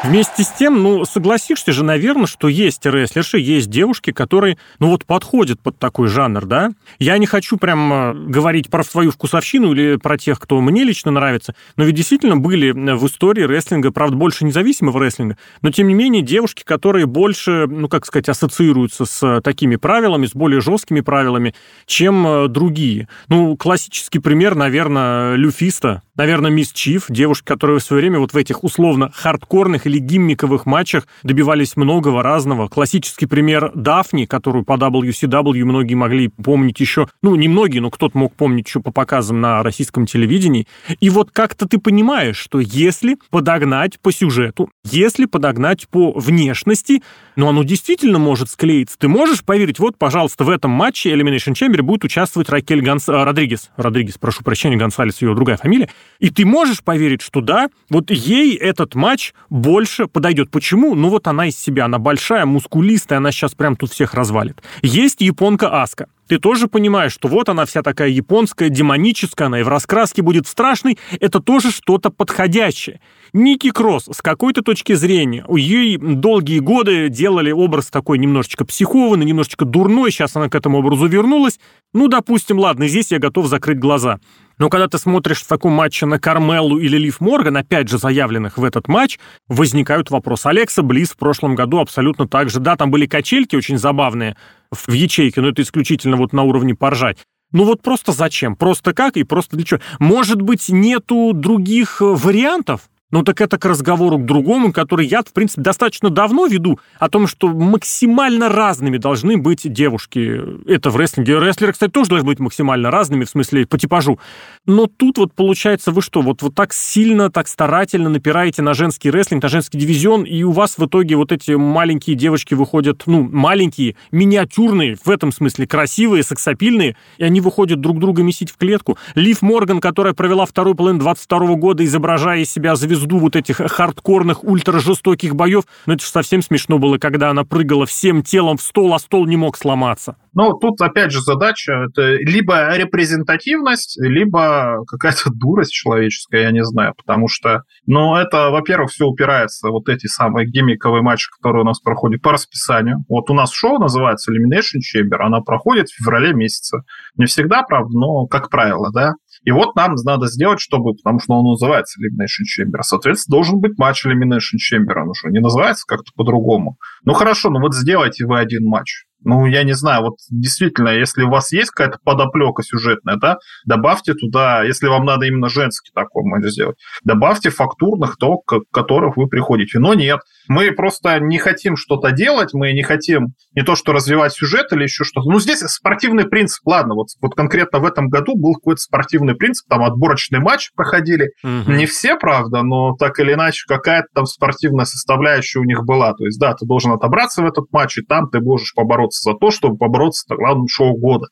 Вместе 0.03 0.43
с 0.43 0.51
тем, 0.51 0.83
ну, 0.83 1.05
согласишься 1.05 1.72
же, 1.72 1.86
наверное, 1.86 2.25
что 2.25 2.50
есть 2.50 2.86
рестлерши, 2.86 3.39
есть 3.39 3.69
девушки, 3.69 4.12
которые, 4.12 4.57
ну, 4.79 4.89
вот 4.89 5.05
подходят 5.05 5.62
под 5.62 5.79
такой 5.79 6.10
жанр, 6.10 6.45
да? 6.45 6.72
Я 7.00 7.17
не 7.17 7.25
хочу 7.25 7.55
прям 7.55 8.29
говорить 8.29 8.69
про 8.69 8.83
свою 8.83 9.12
вкусовщину 9.12 9.72
или 9.72 9.95
про 9.95 10.17
тех, 10.17 10.41
кто 10.41 10.60
мне 10.60 10.83
лично 10.83 11.12
нравится, 11.12 11.55
но 11.77 11.86
ведь 11.86 11.95
действительно 11.95 12.36
были 12.36 12.72
в 12.72 13.07
истории 13.07 13.43
рестлинга, 13.43 13.91
правда, 13.91 14.17
больше 14.17 14.43
независимого 14.43 15.00
рестлинга, 15.01 15.38
но, 15.62 15.72
тем 15.72 15.88
не 15.88 15.93
менее, 15.93 16.22
девушки, 16.22 16.63
которые 16.65 17.05
больше, 17.05 17.65
ну, 17.67 17.88
как 17.88 18.05
сказать, 18.05 18.27
ассоциируются 18.27 19.05
с 19.05 19.39
такими 19.41 19.77
правилами, 19.77 20.25
с 20.25 20.33
более 20.33 20.60
жесткими 20.60 21.00
правилами, 21.00 21.55
чем 21.86 22.27
э, 22.27 22.48
другие. 22.50 23.07
Ну, 23.29 23.55
классический 23.55 24.19
пример, 24.19 24.55
наверное, 24.55 25.36
Люфиста, 25.36 26.01
наверное, 26.15 26.51
Мисс 26.51 26.72
Чиф, 26.72 27.05
девушка, 27.10 27.53
которая 27.53 27.79
в 27.79 27.84
свое 27.84 28.01
время 28.01 28.20
вот 28.20 28.34
в 28.34 28.38
этих 28.38 28.63
условно 28.63 29.12
хардкорных 29.13 29.86
или 29.86 30.00
гиммиковых 30.00 30.65
матчах 30.65 31.08
добивались 31.24 31.75
многого 31.75 32.24
разного. 32.24 32.67
Классический 32.67 33.25
пример 33.25 33.72
Дафни, 33.75 34.25
которую 34.25 34.63
по 34.65 34.74
WCW 34.74 35.63
многие 35.65 35.96
могли 35.96 36.27
помнить 36.29 36.79
еще, 36.79 37.08
ну, 37.22 37.36
не 37.36 37.48
многие, 37.48 37.79
но 37.79 37.89
кто-то 37.89 38.17
мог 38.17 38.36
помнить 38.36 38.67
еще 38.67 38.79
по 38.79 38.91
показам 38.91 39.41
на 39.41 39.63
российском 39.63 40.05
телевидении. 40.05 40.67
И 41.00 41.10
вот 41.10 41.32
как-то 41.32 41.67
ты 41.67 41.77
понимаешь, 41.77 42.38
что 42.38 42.60
если 42.60 43.17
подогнать 43.29 44.00
по 44.00 44.12
сюжету, 44.12 44.70
если 44.84 45.25
подогнать 45.25 45.88
по 45.88 46.12
внешности, 46.12 47.01
ну, 47.36 47.48
оно 47.48 47.63
действительно 47.63 48.20
может 48.20 48.50
склеиться. 48.50 48.98
Ты 48.98 49.08
можешь 49.08 49.43
поверить, 49.43 49.79
вот, 49.79 49.98
пожалуйста, 49.98 50.43
в 50.43 50.50
этом 50.50 50.72
матче 50.72 51.12
Elimination 51.13 51.53
Chamber 51.53 51.82
будет 51.82 52.03
участвовать 52.03 52.50
Ракель 52.50 52.82
Гонс... 52.82 53.10
Э, 53.10 53.24
Родригес. 53.24 53.72
Родригес, 53.77 54.17
прошу 54.17 54.43
прощения, 54.43 54.77
Гонсалес, 54.77 55.22
ее 55.22 55.34
другая 55.34 55.58
фамилия. 55.58 55.89
И 56.19 56.29
ты 56.29 56.45
можешь 56.45 56.83
поверить, 56.83 57.22
что 57.22 57.41
да, 57.41 57.69
вот 57.89 58.10
ей 58.12 58.55
этот 58.55 58.95
матч 58.95 59.33
больше 59.50 60.07
подойдет. 60.07 60.51
Почему? 60.51 60.95
Ну 60.95 61.10
вот 61.10 61.27
она 61.27 61.48
из 61.48 61.57
себя, 61.57 61.86
она 61.86 62.00
большая, 62.00 62.45
мускулистая, 62.45 63.17
она 63.17 63.31
сейчас 63.31 63.55
прям 63.55 63.75
тут 63.75 63.91
всех 63.91 64.13
развалит. 64.13 64.62
Есть 64.81 65.22
японка 65.22 65.81
Аска. 65.81 66.07
Ты 66.27 66.39
тоже 66.39 66.68
понимаешь, 66.68 67.12
что 67.12 67.27
вот 67.27 67.50
она 67.50 67.65
вся 67.65 67.82
такая 67.82 68.10
японская, 68.10 68.70
демоническая, 68.70 69.48
она 69.48 69.60
и 69.60 69.63
в 69.63 69.68
раскраске 69.68 70.22
будет 70.22 70.48
страшной. 70.48 70.98
Это 71.20 71.39
тоже 71.39 71.72
что-то 71.72 72.10
подходящее. 72.10 73.01
Ники 73.34 73.72
Кросс, 73.72 74.08
с 74.12 74.22
какой-то 74.22 74.62
точки 74.62 74.94
зрения, 74.94 75.44
у 75.48 75.58
ей 75.58 75.98
долгие 75.98 76.60
годы 76.60 77.10
делали 77.10 77.51
образ 77.51 77.88
такой 77.88 78.20
немножечко 78.20 78.63
психованный, 78.63 79.25
немножечко 79.25 79.65
дурной, 79.65 80.12
сейчас 80.12 80.36
она 80.36 80.50
к 80.50 80.56
этому 80.56 80.80
образу 80.80 81.08
вернулась. 81.08 81.60
Ну, 81.94 82.08
допустим, 82.08 82.60
ладно, 82.60 82.88
здесь 82.88 83.12
я 83.12 83.20
готов 83.20 83.48
закрыть 83.48 83.80
глаза. 83.80 84.20
Но 84.58 84.70
когда 84.70 84.88
ты 84.88 84.98
смотришь 84.98 85.42
в 85.42 85.48
таком 85.48 85.74
матче 85.74 86.06
на 86.06 86.20
Кармеллу 86.20 86.77
или 86.77 86.98
Лив 86.98 87.20
Морган, 87.20 87.58
опять 87.58 87.89
же 87.89 87.98
заявленных 87.98 88.58
в 88.58 88.63
этот 88.63 88.88
матч, 88.88 89.20
возникают 89.48 90.12
вопросы. 90.12 90.48
Алекса 90.48 90.84
Близ 90.84 91.10
в 91.10 91.18
прошлом 91.18 91.56
году 91.56 91.80
абсолютно 91.80 92.27
так 92.27 92.50
же. 92.50 92.60
Да, 92.60 92.75
там 92.75 92.92
были 92.92 93.08
качельки 93.08 93.56
очень 93.56 93.77
забавные 93.77 94.38
в 94.74 94.92
ячейке, 94.92 95.42
но 95.42 95.50
это 95.50 95.62
исключительно 95.62 96.18
вот 96.18 96.34
на 96.34 96.44
уровне 96.44 96.75
поржать. 96.75 97.18
Ну 97.51 97.65
вот 97.65 97.82
просто 97.82 98.12
зачем? 98.12 98.56
Просто 98.56 98.94
как 98.94 99.15
и 99.15 99.24
просто 99.24 99.56
для 99.56 99.65
чего? 99.65 99.80
Может 100.00 100.42
быть, 100.42 100.70
нету 100.70 101.32
других 101.34 101.98
вариантов? 102.01 102.82
Ну 103.13 103.22
так 103.22 103.41
это 103.41 103.60
к 103.60 103.65
разговору 103.65 104.17
к 104.17 104.25
другому, 104.25 104.74
который 104.74 105.05
я, 105.05 105.22
в 105.22 105.32
принципе, 105.34 105.62
достаточно 105.62 106.10
давно 106.10 106.48
веду, 106.48 106.79
о 106.98 107.10
том, 107.10 107.27
что 107.27 107.50
максимально 107.50 108.50
разными 108.50 108.98
должны 108.98 109.38
быть 109.38 109.72
девушки. 109.72 110.41
Это 110.67 110.89
в 110.89 110.98
рестлинге. 110.98 111.39
Рестлеры, 111.39 111.74
кстати, 111.74 111.91
тоже 111.91 112.10
должны 112.10 112.25
быть 112.25 112.39
максимально 112.39 112.89
разными, 112.89 113.25
в 113.25 113.29
смысле, 113.29 113.67
по 113.67 113.77
типажу. 113.77 114.17
Но 114.65 114.88
тут 114.88 115.20
вот 115.20 115.32
получается, 115.32 115.91
вы 115.91 116.01
что, 116.01 116.24
вот, 116.24 116.41
вот 116.41 116.55
так 116.55 116.74
сильно, 116.74 117.29
так 117.29 117.48
старательно 117.48 118.10
напираете 118.10 118.63
на 118.63 118.74
женский 118.74 119.12
рестлинг, 119.12 119.43
на 119.43 119.50
женский 119.50 119.77
дивизион, 119.77 120.24
и 120.24 120.41
у 120.41 120.51
вас 120.51 120.79
в 120.79 120.86
итоге 120.88 121.15
вот 121.15 121.32
эти 121.32 121.51
маленькие 121.51 122.15
девочки 122.15 122.55
выходят, 122.55 123.03
ну, 123.05 123.22
маленькие, 123.22 123.96
миниатюрные, 124.12 124.98
в 125.05 125.12
этом 125.12 125.32
смысле, 125.32 125.67
красивые, 125.67 126.24
сексапильные, 126.24 126.96
и 127.20 127.24
они 127.24 127.41
выходят 127.41 127.79
друг 127.79 128.00
друга 128.00 128.24
месить 128.24 128.50
в 128.50 128.58
клетку. 128.58 128.98
Лив 129.13 129.43
Морган, 129.43 129.82
которая 129.82 130.15
провела 130.15 130.48
второй 130.48 130.74
половину 130.74 131.01
22 131.01 131.53
года, 131.58 131.86
изображая 131.86 132.39
из 132.39 132.51
себя 132.51 132.75
звезду 132.75 133.02
звезду 133.03 133.19
вот 133.19 133.36
этих 133.36 133.57
хардкорных, 133.57 134.43
ультражестоких 134.43 135.36
боев. 135.36 135.63
Но 135.86 135.93
это 135.93 136.03
же 136.03 136.10
совсем 136.10 136.41
смешно 136.41 136.79
было, 136.79 136.98
когда 136.98 137.29
она 137.29 137.43
прыгала 137.43 137.86
всем 137.86 138.24
телом 138.24 138.57
в 138.57 138.62
стол, 138.62 138.93
а 138.93 139.00
стол 139.00 139.27
не 139.27 139.38
мог 139.38 139.57
сломаться. 139.57 140.15
Ну, 140.33 140.53
тут, 140.53 140.81
опять 140.81 141.12
же, 141.12 141.22
задача– 141.22 141.74
это 141.89 142.15
либо 142.15 142.75
репрезентативность, 142.75 144.00
либо 144.01 144.83
какая-то 144.88 145.29
дурость 145.33 145.72
человеческая, 145.72 146.43
я 146.43 146.51
не 146.51 146.63
знаю, 146.63 146.93
потому 146.98 147.27
что, 147.27 147.62
ну, 147.86 148.15
это, 148.15 148.50
во-первых, 148.50 148.89
все 148.91 149.05
упирается, 149.05 149.69
вот 149.69 149.89
эти 149.89 150.07
самые 150.07 150.48
гиммиковые 150.48 151.03
матчи, 151.03 151.27
которые 151.38 151.62
у 151.62 151.65
нас 151.65 151.79
проходят 151.79 152.22
по 152.22 152.31
расписанию. 152.31 153.03
Вот 153.10 153.29
у 153.29 153.33
нас 153.33 153.51
шоу 153.51 153.77
называется 153.77 154.31
Elimination 154.31 154.79
Chamber, 154.81 155.17
она 155.19 155.41
проходит 155.41 155.89
в 155.89 155.98
феврале 155.98 156.33
месяце. 156.33 156.79
Не 157.15 157.25
всегда, 157.27 157.62
правда, 157.62 157.91
но 157.95 158.25
как 158.25 158.50
правило, 158.50 158.89
да. 158.91 159.13
И 159.43 159.51
вот 159.51 159.75
нам 159.75 159.95
надо 160.03 160.27
сделать, 160.27 160.59
чтобы, 160.59 160.93
потому 160.93 161.19
что 161.19 161.33
он 161.33 161.45
называется 161.45 162.00
Elimination 162.00 162.45
Chamber, 162.47 162.81
соответственно, 162.81 163.38
должен 163.38 163.59
быть 163.59 163.77
матч 163.77 164.05
Elimination 164.05 164.57
Chamber, 164.57 165.01
он 165.01 165.09
уже 165.09 165.29
не 165.29 165.39
называется 165.39 165.83
как-то 165.88 166.12
по-другому. 166.15 166.77
Ну 167.03 167.13
хорошо, 167.13 167.50
ну 167.50 167.59
вот 167.59 167.75
сделайте 167.75 168.25
вы 168.25 168.39
один 168.39 168.65
матч. 168.65 169.05
Ну, 169.24 169.46
я 169.46 169.63
не 169.63 169.74
знаю, 169.74 170.03
вот 170.03 170.15
действительно, 170.30 170.89
если 170.89 171.24
у 171.24 171.30
вас 171.30 171.51
есть 171.51 171.72
какая-то 171.72 172.00
подоплека 172.03 172.63
сюжетная, 172.63 173.18
да, 173.18 173.38
добавьте 173.65 174.13
туда, 174.13 174.63
если 174.63 174.88
вам 174.88 175.06
надо 175.06 175.25
именно 175.25 175.50
женский 175.50 175.92
такой 175.94 176.24
матч 176.24 176.46
сделать, 176.46 176.77
добавьте 177.03 177.50
фактурных, 177.50 178.18
то, 178.18 178.38
к 178.38 178.62
которых 178.72 179.18
вы 179.18 179.27
приходите. 179.27 179.80
Но 179.80 179.94
нет, 179.94 180.20
мы 180.48 180.72
просто 180.72 181.20
не 181.20 181.38
хотим 181.38 181.75
что-то 181.75 182.12
делать, 182.12 182.53
мы 182.53 182.74
не 182.74 182.84
хотим 182.84 183.34
не 183.56 183.63
то, 183.63 183.75
что 183.75 183.94
развивать 183.94 184.34
сюжет 184.34 184.72
или 184.74 184.84
еще 184.84 185.03
что-то. 185.03 185.30
Ну, 185.30 185.39
здесь 185.39 185.60
спортивный 185.60 186.25
принцип, 186.25 186.65
ладно, 186.65 186.96
вот, 186.96 187.08
вот 187.22 187.36
конкретно 187.36 187.80
в 187.80 187.86
этом 187.86 188.10
году 188.10 188.36
был 188.36 188.53
какой-то 188.56 188.82
спортивный 188.82 189.36
принцип, 189.36 189.68
там 189.70 189.84
отборочные 189.84 190.42
матчи 190.42 190.72
проходили. 190.75 191.32
Угу. 191.44 191.72
Не 191.72 191.86
все, 191.86 192.18
правда, 192.18 192.62
но 192.63 192.96
так 192.96 193.20
или 193.20 193.34
иначе 193.34 193.63
какая-то 193.68 194.08
там 194.13 194.25
спортивная 194.25 194.86
составляющая 194.86 195.60
у 195.60 195.63
них 195.63 195.84
была. 195.84 196.13
То 196.13 196.25
есть, 196.25 196.39
да, 196.39 196.53
ты 196.53 196.65
должен 196.65 196.92
отобраться 196.92 197.42
в 197.42 197.46
этот 197.46 197.65
матч, 197.72 197.98
и 197.98 198.01
там 198.01 198.30
ты 198.30 198.39
можешь 198.39 198.74
побороться 198.74 199.12
за 199.22 199.34
то, 199.34 199.51
чтобы 199.51 199.77
побороться 199.77 200.22
с 200.22 200.36
главным 200.36 200.67
шоу 200.67 200.98
года. 200.98 201.27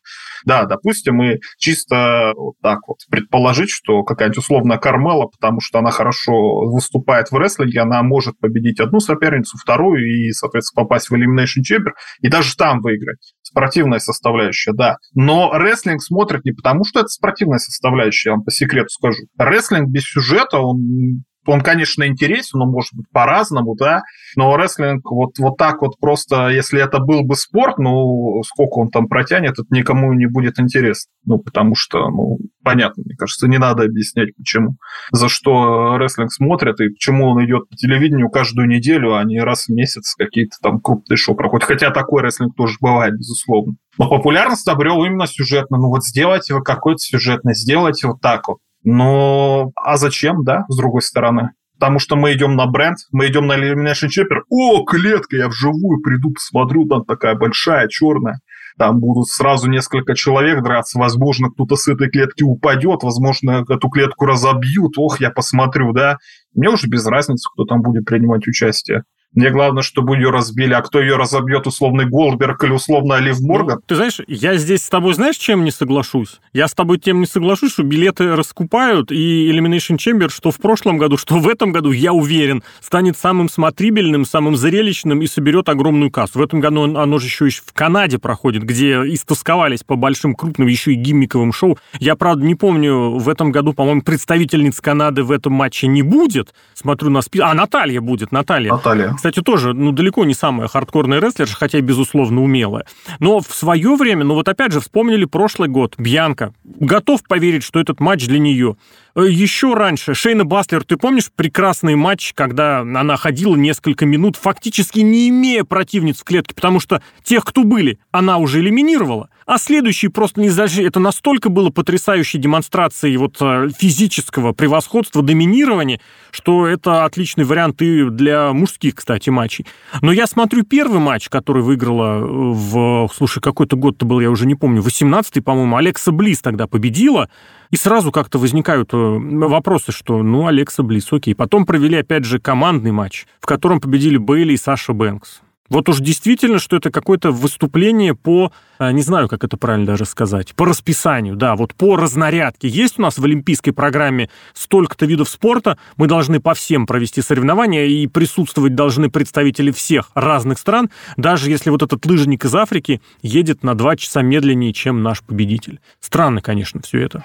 Да, 0.46 0.66
допустим, 0.66 1.16
мы 1.16 1.40
чисто 1.58 2.34
вот 2.36 2.56
так 2.62 2.80
вот 2.88 2.98
предположить, 3.10 3.70
что 3.70 4.04
какая-нибудь 4.04 4.40
условная 4.40 4.78
Кармела, 4.78 5.28
потому 5.28 5.60
что 5.62 5.80
она 5.80 5.92
хорошо 5.92 6.34
выступает 6.66 7.32
в 7.32 7.38
рестлинге, 7.38 7.82
она 7.82 8.04
может 8.04 8.38
победить 8.40 8.80
одну 8.80 9.00
соперницу, 9.00 9.58
вторую 9.58 10.06
и, 10.06 10.32
соответственно, 10.32 10.84
попасть 10.84 11.10
в 11.10 11.14
Elimination 11.14 11.62
Chamber 11.62 11.92
и 12.22 12.30
даже 12.30 12.56
там 12.56 12.82
выиграть. 12.82 13.34
Спортивная 13.42 14.00
составляющая, 14.00 14.72
да. 14.74 14.98
Но 15.14 15.52
рестлинг 15.54 16.02
смотрят 16.02 16.46
не 16.46 16.52
потому, 16.52 16.84
что 16.86 17.02
это 17.02 17.10
спортивная 17.10 17.60
составляющая, 17.60 18.30
я 18.30 18.36
вам 18.36 18.44
по 18.44 18.52
секрету 18.52 18.90
скажу. 18.90 19.24
Рестлинг 19.38 19.90
без 19.90 20.04
сюжета, 20.04 20.60
он 20.60 21.24
он, 21.46 21.62
конечно, 21.62 22.06
интересен, 22.06 22.62
он 22.62 22.70
может 22.70 22.94
быть 22.94 23.08
по-разному, 23.12 23.76
да, 23.76 24.02
но 24.36 24.56
рестлинг 24.56 25.10
вот, 25.10 25.38
вот 25.40 25.58
так 25.58 25.82
вот 25.82 26.00
просто, 26.00 26.50
если 26.50 26.82
это 26.82 27.00
был 27.00 27.24
бы 27.24 27.36
спорт, 27.36 27.78
ну, 27.80 28.42
сколько 28.44 28.80
он 28.80 28.90
там 28.90 29.08
протянет, 29.08 29.54
это 29.54 29.66
никому 29.72 30.14
не 30.14 30.28
будет 30.28 30.60
интересно. 30.60 31.12
Ну, 31.26 31.38
потому 31.38 31.76
что, 31.76 32.10
ну, 32.10 32.38
понятно, 32.64 33.04
мне 33.06 33.16
кажется, 33.16 33.48
не 33.48 33.58
надо 33.58 33.84
объяснять, 33.84 34.36
почему. 34.36 34.78
За 35.12 35.30
что 35.30 35.98
рестлинг 35.98 36.32
смотрят 36.32 36.80
и 36.80 36.90
почему 36.90 37.30
он 37.30 37.46
идет 37.46 37.70
по 37.70 37.76
телевидению 37.76 38.30
каждую 38.30 38.68
неделю, 38.68 39.16
а 39.16 39.24
не 39.24 39.40
раз 39.40 39.66
в 39.66 39.70
месяц 39.70 40.16
какие-то 40.16 40.58
там 40.62 40.80
крупные 40.80 41.18
шоу 41.18 41.36
проходят. 41.36 41.68
Хотя 41.68 41.92
такой 41.92 42.22
рестлинг 42.24 42.56
тоже 42.56 42.78
бывает, 42.80 43.16
безусловно. 43.18 43.76
Но 43.98 44.10
популярность 44.10 44.68
обрел 44.68 45.04
именно 45.04 45.28
сюжетно. 45.28 45.78
Ну 45.78 45.90
вот 45.90 46.04
сделайте 46.04 46.54
вы 46.54 46.64
какой-то 46.64 47.00
сюжетный, 47.00 47.54
сделайте 47.54 48.08
вот 48.08 48.22
так 48.22 48.48
вот. 48.48 48.58
Но 48.84 49.72
а 49.76 49.98
зачем, 49.98 50.44
да, 50.44 50.66
с 50.68 50.76
другой 50.76 51.02
стороны? 51.02 51.52
Потому 51.80 51.98
что 51.98 52.16
мы 52.16 52.34
идем 52.34 52.56
на 52.56 52.68
бренд, 52.68 52.98
мы 53.12 53.28
идем 53.28 53.48
на 53.48 53.58
Elimination 53.58 54.08
Chamber. 54.08 54.42
О, 54.50 54.84
клетка, 54.84 55.36
я 55.36 55.48
вживую 55.48 56.02
приду, 56.02 56.32
посмотрю, 56.32 56.88
там 56.88 57.06
такая 57.06 57.36
большая, 57.36 57.88
черная. 57.88 58.40
Там 58.78 59.00
будут 59.00 59.28
сразу 59.28 59.70
несколько 59.70 60.16
человек 60.16 60.64
драться. 60.64 61.00
Возможно, 61.00 61.50
кто-то 61.50 61.76
с 61.76 61.88
этой 61.88 62.10
клетки 62.10 62.44
упадет, 62.44 63.04
возможно, 63.04 63.66
эту 63.68 63.90
клетку 63.90 64.26
разобьют. 64.26 64.94
Ох, 64.98 65.20
я 65.20 65.32
посмотрю, 65.32 65.92
да. 65.92 66.18
Мне 66.54 66.70
уже 66.70 66.88
без 66.88 67.06
разницы, 67.06 67.50
кто 67.52 67.66
там 67.66 67.82
будет 67.82 68.06
принимать 68.06 68.48
участие. 68.48 69.04
Мне 69.34 69.50
главное, 69.50 69.82
чтобы 69.82 70.18
ее 70.18 70.30
разбили, 70.30 70.74
а 70.74 70.82
кто 70.82 71.00
ее 71.00 71.16
разобьет, 71.16 71.66
условный 71.66 72.06
Голдберг 72.06 72.62
или 72.66 72.72
условно 72.72 73.16
Олив 73.16 73.40
ну, 73.40 73.48
Морган? 73.48 73.76
Ну, 73.78 73.82
ты 73.86 73.96
знаешь, 73.96 74.20
я 74.28 74.58
здесь 74.58 74.84
с 74.84 74.90
тобой 74.90 75.14
знаешь, 75.14 75.38
чем 75.38 75.64
не 75.64 75.72
соглашусь? 75.72 76.42
Я 76.52 76.68
с 76.68 76.74
тобой 76.74 77.00
тем 77.00 77.22
не 77.22 77.26
соглашусь, 77.26 77.72
что 77.72 77.84
билеты 77.84 78.36
раскупают, 78.36 79.10
и 79.10 79.50
Elimination 79.50 79.96
Chamber, 79.96 80.28
что 80.30 80.52
в 80.52 80.58
прошлом 80.58 80.98
году, 80.98 81.16
что 81.16 81.40
в 81.40 81.48
этом 81.48 81.72
году, 81.72 81.92
я 81.92 82.12
уверен, 82.12 82.62
станет 82.82 83.18
самым 83.18 83.48
смотрибельным, 83.48 84.26
самым 84.26 84.58
зрелищным 84.58 85.22
и 85.22 85.28
соберет 85.28 85.70
огромную 85.70 86.12
кассу. 86.12 86.40
В 86.40 86.42
этом 86.42 86.60
году 86.60 86.94
оно 86.98 87.18
же 87.18 87.28
еще 87.28 87.48
и 87.48 87.52
в 87.52 87.72
Канаде 87.72 88.20
проходит, 88.20 88.64
где 88.64 88.96
истосковались 89.14 89.84
по 89.84 89.96
большим 89.96 90.36
крупным 90.36 90.68
еще 90.68 90.92
и 90.92 90.96
гиммиковым 90.96 91.54
шоу. 91.54 91.78
Я, 92.00 92.18
правда, 92.18 92.44
не 92.44 92.56
помню, 92.56 93.12
в 93.12 93.30
этом 93.30 93.54
году, 93.54 93.72
по-моему, 93.72 94.02
представительниц 94.02 94.82
Канады 94.82 95.24
в 95.24 95.32
этом 95.32 95.54
матче 95.54 95.88
не 95.88 96.02
будет. 96.02 96.54
Смотрю 96.74 97.10
на 97.12 97.22
список. 97.22 97.48
А, 97.48 97.54
Наталья 97.54 98.02
будет, 98.02 98.34
Наталья. 98.34 98.72
Наталья 98.72 99.16
кстати, 99.22 99.40
тоже, 99.44 99.74
ну, 99.74 99.92
далеко 99.92 100.26
не 100.26 100.34
самая 100.34 100.68
хардкорная 100.68 101.22
рестлерша, 101.22 101.56
хотя 101.56 101.78
и, 101.78 101.82
безусловно, 101.82 102.42
умелая. 102.42 102.88
Но 103.20 103.40
в 103.40 103.54
свое 103.54 103.96
время, 103.96 104.24
ну, 104.24 104.34
вот 104.34 104.48
опять 104.48 104.72
же, 104.72 104.80
вспомнили 104.80 105.26
прошлый 105.26 105.70
год, 105.70 105.94
Бьянка. 106.00 106.56
Готов 106.64 107.22
поверить, 107.28 107.62
что 107.62 107.80
этот 107.80 108.00
матч 108.00 108.26
для 108.26 108.40
нее. 108.40 108.78
Э, 109.16 109.26
Еще 109.28 109.74
раньше 109.74 110.14
Шейна 110.14 110.46
Баслер, 110.46 110.84
ты 110.84 110.98
помнишь 110.98 111.32
прекрасный 111.36 111.96
матч, 111.96 112.34
когда 112.34 112.80
она 112.80 113.18
ходила 113.18 113.56
несколько 113.56 114.06
минут, 114.06 114.36
фактически 114.36 115.00
не 115.00 115.30
имея 115.30 115.64
противниц 115.64 116.20
в 116.20 116.24
клетке, 116.24 116.56
потому 116.56 116.80
что 116.80 117.02
тех, 117.24 117.44
кто 117.44 117.64
были, 117.64 118.00
она 118.12 118.38
уже 118.38 118.60
элиминировала 118.60 119.30
а 119.52 119.58
следующий 119.58 120.08
просто 120.08 120.40
не 120.40 120.50
зажили. 120.50 120.88
Это 120.88 121.02
настолько 121.02 121.50
было 121.50 121.70
потрясающей 121.72 122.40
демонстрацией 122.40 123.18
вот 123.18 123.36
э, 123.42 123.68
физического 123.78 124.54
превосходства, 124.54 125.22
доминирования, 125.22 126.00
что 126.32 126.68
это 126.68 127.04
отличный 127.04 127.44
вариант 127.44 127.82
и 127.82 128.10
для 128.10 128.54
мужских, 128.54 128.96
кстати, 128.96 129.30
матчей. 129.30 129.66
Но 130.02 130.14
я 130.14 130.26
смотрю 130.28 130.64
первый 130.64 131.00
матч, 131.00 131.28
который 131.28 131.64
выиграла 131.64 132.20
э, 132.20 132.24
в... 132.24 133.10
Слушай, 133.14 133.42
какой-то 133.42 133.76
год-то 133.76 134.06
был, 134.06 134.22
я 134.22 134.30
уже 134.30 134.46
не 134.46 134.56
помню, 134.56 134.82
18-й, 134.82 135.42
по-моему, 135.42 135.76
Алекса 135.76 136.14
Близ 136.14 136.40
тогда 136.40 136.68
победила, 136.68 137.30
и 137.72 137.78
сразу 137.78 138.12
как-то 138.12 138.38
возникают 138.38 138.94
вопросы, 139.20 139.92
что, 139.92 140.22
ну, 140.24 140.48
Алекса 140.48 140.84
Близ, 140.84 141.12
окей. 141.12 141.36
Потом 141.36 141.66
провели, 141.66 141.98
опять 141.98 142.26
же, 142.26 142.40
командный 142.40 142.92
матч, 142.92 143.26
в 143.40 143.46
котором 143.46 143.80
победили 143.80 144.18
Бейли 144.18 144.54
и 144.54 144.58
Саша 144.58 144.94
Бэнкс. 144.94 145.42
Вот 145.72 145.88
уж 145.88 146.00
действительно, 146.00 146.60
что 146.60 146.76
это 146.76 146.92
какое-то 146.92 147.32
выступление 147.32 148.14
по, 148.14 148.52
а, 148.78 148.92
не 148.92 149.02
знаю, 149.02 149.30
как 149.30 149.46
это 149.46 149.56
правильно 149.56 149.86
даже 149.86 150.04
сказать, 150.04 150.54
по 150.54 150.66
расписанию, 150.66 151.38
да, 151.38 151.56
вот 151.56 151.74
по 151.76 151.96
разнарядке. 151.96 152.68
Есть 152.68 153.00
у 153.00 153.02
нас 153.04 153.18
в 153.18 153.24
олимпийской 153.24 153.72
программе 153.72 154.30
столько-то 154.54 155.06
видов 155.06 155.30
спорта, 155.30 155.78
мы 155.96 156.08
должны 156.08 156.42
по 156.42 156.54
всем 156.56 156.86
провести 156.86 157.22
соревнования, 157.22 157.86
и 157.86 158.06
присутствовать 158.08 158.76
должны 158.76 159.10
представители 159.10 159.72
всех 159.72 160.12
разных 160.14 160.60
стран, 160.60 160.90
даже 161.16 161.50
если 161.50 161.70
вот 161.70 161.84
этот 161.84 162.06
лыжник 162.06 162.44
из 162.44 162.54
Африки 162.54 163.02
едет 163.22 163.64
на 163.64 163.74
два 163.74 163.96
часа 163.96 164.22
медленнее, 164.22 164.74
чем 164.74 165.04
наш 165.04 165.24
победитель. 165.24 165.80
Странно, 166.02 166.42
конечно, 166.42 166.82
все 166.82 167.00
это. 167.00 167.24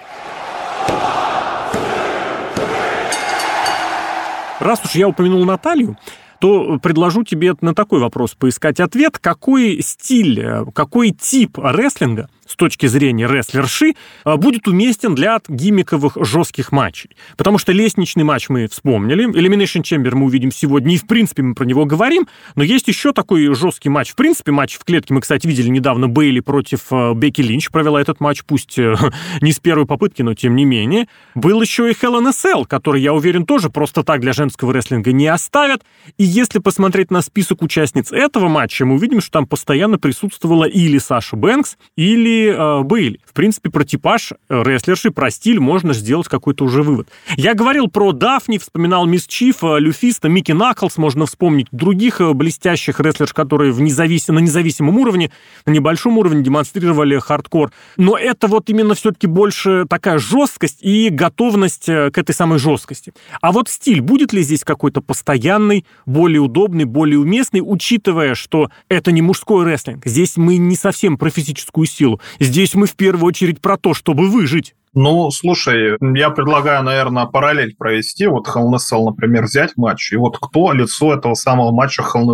Раз 4.59 4.83
уж 4.83 4.91
я 4.95 5.07
упомянул 5.07 5.45
Наталью, 5.45 5.97
то 6.39 6.77
предложу 6.79 7.23
тебе 7.23 7.53
на 7.61 7.73
такой 7.73 7.99
вопрос 7.99 8.35
поискать 8.35 8.79
ответ. 8.79 9.17
Какой 9.19 9.81
стиль, 9.81 10.39
э, 10.39 10.65
какой 10.73 11.11
тип 11.11 11.57
рестлинга 11.57 12.29
с 12.47 12.55
точки 12.55 12.85
зрения 12.85 13.27
рестлерши, 13.27 13.95
а, 14.23 14.37
будет 14.37 14.67
уместен 14.67 15.15
для 15.15 15.39
гиммиковых 15.47 16.17
жестких 16.21 16.71
матчей. 16.71 17.11
Потому 17.35 17.57
что 17.57 17.71
лестничный 17.71 18.23
матч 18.23 18.49
мы 18.49 18.67
вспомнили, 18.67 19.27
Elimination 19.27 19.81
Chamber 19.81 20.15
мы 20.15 20.25
увидим 20.25 20.51
сегодня, 20.51 20.95
и 20.95 20.97
в 20.97 21.07
принципе 21.07 21.43
мы 21.43 21.55
про 21.55 21.65
него 21.65 21.85
говорим, 21.85 22.27
но 22.55 22.63
есть 22.63 22.87
еще 22.87 23.13
такой 23.13 23.53
жесткий 23.53 23.89
матч. 23.89 24.11
В 24.11 24.15
принципе, 24.15 24.51
матч 24.51 24.75
в 24.75 24.83
клетке 24.83 25.13
мы, 25.13 25.21
кстати, 25.21 25.47
видели 25.47 25.69
недавно, 25.69 26.07
Бейли 26.07 26.39
против 26.39 26.81
а, 26.91 27.13
Бекки 27.13 27.41
Линч 27.41 27.69
провела 27.69 28.01
этот 28.01 28.19
матч, 28.19 28.43
пусть 28.45 28.77
э, 28.79 28.95
не 29.41 29.51
с 29.51 29.59
первой 29.59 29.85
попытки, 29.85 30.21
но 30.21 30.33
тем 30.33 30.55
не 30.55 30.65
менее. 30.65 31.07
Был 31.35 31.61
еще 31.61 31.89
и 31.89 31.93
Hell 31.93 32.19
in 32.21 32.29
a 32.29 32.65
который, 32.65 33.01
я 33.01 33.13
уверен, 33.13 33.45
тоже 33.45 33.69
просто 33.69 34.03
так 34.03 34.21
для 34.21 34.33
женского 34.33 34.73
рестлинга 34.73 35.11
не 35.11 35.27
оставят. 35.27 35.83
И 36.17 36.23
если 36.23 36.59
посмотреть 36.59 37.11
на 37.11 37.21
список 37.21 37.61
участниц 37.61 38.11
этого 38.11 38.47
матча, 38.47 38.85
мы 38.85 38.95
увидим, 38.95 39.21
что 39.21 39.31
там 39.31 39.47
постоянно 39.47 39.97
присутствовала 39.97 40.65
или 40.65 40.97
Саша 40.97 41.35
Бэнкс, 41.35 41.77
или 41.95 42.36
э, 42.45 42.83
были. 42.83 43.19
В 43.25 43.33
принципе, 43.33 43.69
про 43.69 43.83
типаж 43.83 44.33
э, 44.49 44.63
рестлерши, 44.63 45.11
про 45.11 45.31
стиль 45.31 45.59
можно 45.59 45.93
сделать 45.93 46.27
какой-то 46.27 46.65
уже 46.65 46.83
вывод. 46.83 47.07
Я 47.35 47.53
говорил 47.53 47.87
про 47.87 48.11
Дафни, 48.11 48.57
вспоминал 48.57 49.05
Мисс 49.05 49.27
Чиф, 49.27 49.63
э, 49.63 49.79
Люфиста, 49.79 50.29
Микки 50.29 50.51
Наклс, 50.51 50.97
можно 50.97 51.25
вспомнить 51.25 51.67
других 51.71 52.21
э, 52.21 52.33
блестящих 52.33 52.99
рестлерш, 52.99 53.33
которые 53.33 53.71
в 53.71 53.81
независ... 53.81 54.27
на 54.27 54.39
независимом 54.39 54.97
уровне, 54.97 55.31
на 55.65 55.71
небольшом 55.71 56.17
уровне 56.17 56.43
демонстрировали 56.43 57.19
хардкор. 57.19 57.71
Но 57.97 58.17
это 58.17 58.47
вот 58.47 58.69
именно 58.69 58.95
все-таки 58.95 59.27
больше 59.27 59.85
такая 59.89 60.19
жесткость 60.19 60.79
и 60.81 61.09
готовность 61.09 61.85
к 61.85 62.17
этой 62.17 62.33
самой 62.33 62.59
жесткости. 62.59 63.13
А 63.41 63.51
вот 63.51 63.69
стиль, 63.69 64.01
будет 64.01 64.33
ли 64.33 64.41
здесь 64.41 64.63
какой-то 64.63 65.01
постоянный, 65.01 65.85
более 66.05 66.41
удобный, 66.41 66.85
более 66.85 67.19
уместный, 67.19 67.61
учитывая, 67.63 68.35
что 68.35 68.69
это 68.89 69.11
не 69.11 69.21
мужской 69.21 69.65
рестлинг. 69.65 70.05
Здесь 70.05 70.37
мы 70.37 70.57
не 70.57 70.75
совсем 70.75 71.17
про 71.17 71.29
физическую 71.29 71.85
силу. 71.85 72.21
Здесь 72.39 72.75
мы 72.75 72.87
в 72.87 72.95
первую 72.95 73.25
очередь 73.25 73.59
про 73.61 73.77
то, 73.77 73.93
чтобы 73.93 74.29
выжить. 74.29 74.75
Ну, 74.99 75.29
слушай, 75.29 75.95
я 76.01 76.31
предлагаю, 76.31 76.81
наверное, 76.81 77.27
параллель 77.27 77.75
провести. 77.75 78.25
Вот 78.25 78.47
Hell 78.47 79.05
например, 79.05 79.43
взять 79.43 79.77
матч. 79.77 80.11
И 80.11 80.15
вот 80.15 80.39
кто 80.39 80.71
лицо 80.71 81.13
этого 81.13 81.35
самого 81.35 81.71
матча 81.71 82.01
Hell 82.01 82.33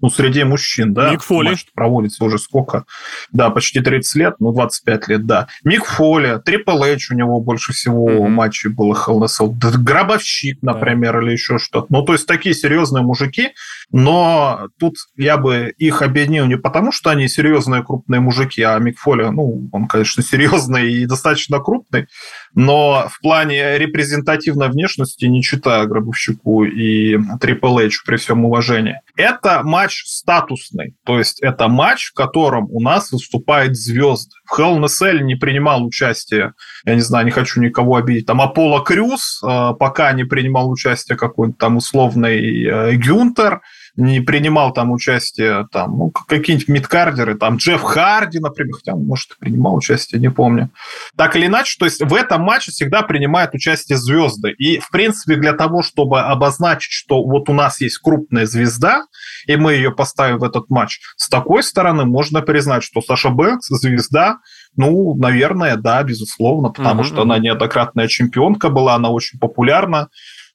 ну, 0.00 0.08
среди 0.08 0.44
мужчин, 0.44 0.94
да? 0.94 1.10
Мик 1.10 1.22
Фоли. 1.24 1.48
Матч 1.48 1.66
проводится 1.74 2.24
уже 2.24 2.38
сколько? 2.38 2.84
Да, 3.32 3.50
почти 3.50 3.80
30 3.80 4.14
лет, 4.14 4.34
ну, 4.38 4.52
25 4.52 5.08
лет, 5.08 5.26
да. 5.26 5.48
Мик 5.64 5.84
Фоли, 5.84 6.40
Трипл 6.44 6.80
Эйч 6.84 7.10
у 7.10 7.14
него 7.16 7.40
больше 7.40 7.72
всего 7.72 8.08
mm-hmm. 8.08 8.28
матчей 8.28 8.70
было 8.70 8.94
Hell 8.94 9.26
Гробовщик, 9.82 10.62
например, 10.62 11.14
да. 11.14 11.22
или 11.22 11.32
еще 11.32 11.58
что-то. 11.58 11.86
Ну, 11.88 12.02
то 12.02 12.12
есть 12.12 12.26
такие 12.26 12.54
серьезные 12.54 13.02
мужики, 13.02 13.50
но 13.90 14.68
тут 14.78 14.94
я 15.16 15.38
бы 15.38 15.74
их 15.76 16.02
объединил 16.02 16.46
не 16.46 16.56
потому, 16.56 16.92
что 16.92 17.10
они 17.10 17.26
серьезные 17.26 17.82
крупные 17.82 18.20
мужики, 18.20 18.62
а 18.62 18.78
Мик 18.78 18.96
Фоли, 19.00 19.24
ну, 19.24 19.68
он, 19.72 19.88
конечно, 19.88 20.22
серьезный 20.30 20.92
и 20.92 21.06
достаточно 21.06 21.58
крупный, 21.58 21.79
но 22.54 23.08
в 23.10 23.20
плане 23.20 23.78
репрезентативной 23.78 24.68
внешности 24.70 25.24
не 25.26 25.42
читаю 25.42 25.88
Гробовщику 25.88 26.64
и 26.64 27.16
Triple 27.16 27.86
H 27.86 28.04
при 28.04 28.16
всем 28.16 28.44
уважении. 28.44 29.00
Это 29.16 29.62
матч 29.62 30.04
статусный, 30.06 30.94
то 31.04 31.18
есть 31.18 31.40
это 31.40 31.68
матч, 31.68 32.10
в 32.10 32.14
котором 32.14 32.68
у 32.70 32.80
нас 32.80 33.12
выступают 33.12 33.76
звезды. 33.76 34.34
В 34.46 34.58
Hell 34.58 34.78
in 34.78 34.84
a 34.84 34.86
Cell 34.86 35.20
не 35.22 35.36
принимал 35.36 35.84
участие, 35.84 36.54
я 36.84 36.94
не 36.94 37.00
знаю, 37.00 37.24
не 37.24 37.30
хочу 37.30 37.60
никого 37.60 37.96
обидеть, 37.96 38.26
там 38.26 38.40
Аполло 38.40 38.82
Крюс, 38.82 39.40
э, 39.42 39.72
пока 39.78 40.12
не 40.12 40.24
принимал 40.24 40.70
участие 40.70 41.16
какой-то 41.16 41.54
там 41.58 41.76
условный 41.76 42.64
э, 42.64 42.94
Гюнтер, 42.96 43.60
не 43.96 44.20
принимал 44.20 44.72
там 44.72 44.92
участие, 44.92 45.66
там, 45.72 45.98
ну, 45.98 46.10
какие-нибудь 46.10 46.68
мидкардеры, 46.68 47.36
там, 47.36 47.56
Джефф 47.56 47.82
Харди, 47.82 48.38
например, 48.38 48.74
хотя, 48.76 48.94
может, 48.94 49.36
принимал 49.38 49.76
участие, 49.76 50.20
не 50.20 50.30
помню. 50.30 50.70
Так 51.16 51.36
или 51.36 51.46
иначе, 51.46 51.76
то 51.78 51.84
есть 51.84 52.02
в 52.02 52.14
этом 52.14 52.42
матче 52.42 52.70
всегда 52.70 53.02
принимают 53.02 53.54
участие 53.54 53.98
звезды. 53.98 54.52
И, 54.52 54.78
в 54.78 54.90
принципе, 54.90 55.36
для 55.36 55.52
того, 55.52 55.82
чтобы 55.82 56.20
обозначить, 56.20 56.92
что 56.92 57.22
вот 57.22 57.48
у 57.48 57.52
нас 57.52 57.80
есть 57.80 57.98
крупная 57.98 58.46
звезда, 58.46 59.04
и 59.46 59.56
мы 59.56 59.74
ее 59.74 59.90
поставим 59.90 60.38
в 60.38 60.44
этот 60.44 60.70
матч, 60.70 61.00
с 61.16 61.28
такой 61.28 61.62
стороны 61.62 62.04
можно 62.04 62.42
признать, 62.42 62.84
что 62.84 63.00
Саша 63.00 63.30
Бэнкс 63.30 63.66
звезда, 63.68 64.38
ну, 64.76 65.14
наверное, 65.16 65.76
да, 65.76 66.02
безусловно, 66.02 66.70
потому 66.70 67.02
mm-hmm. 67.02 67.06
что 67.06 67.22
она 67.22 67.38
неоднократная 67.38 68.08
чемпионка 68.08 68.68
была, 68.68 68.94
она 68.94 69.10
очень 69.10 69.38
популярна. 69.38 70.08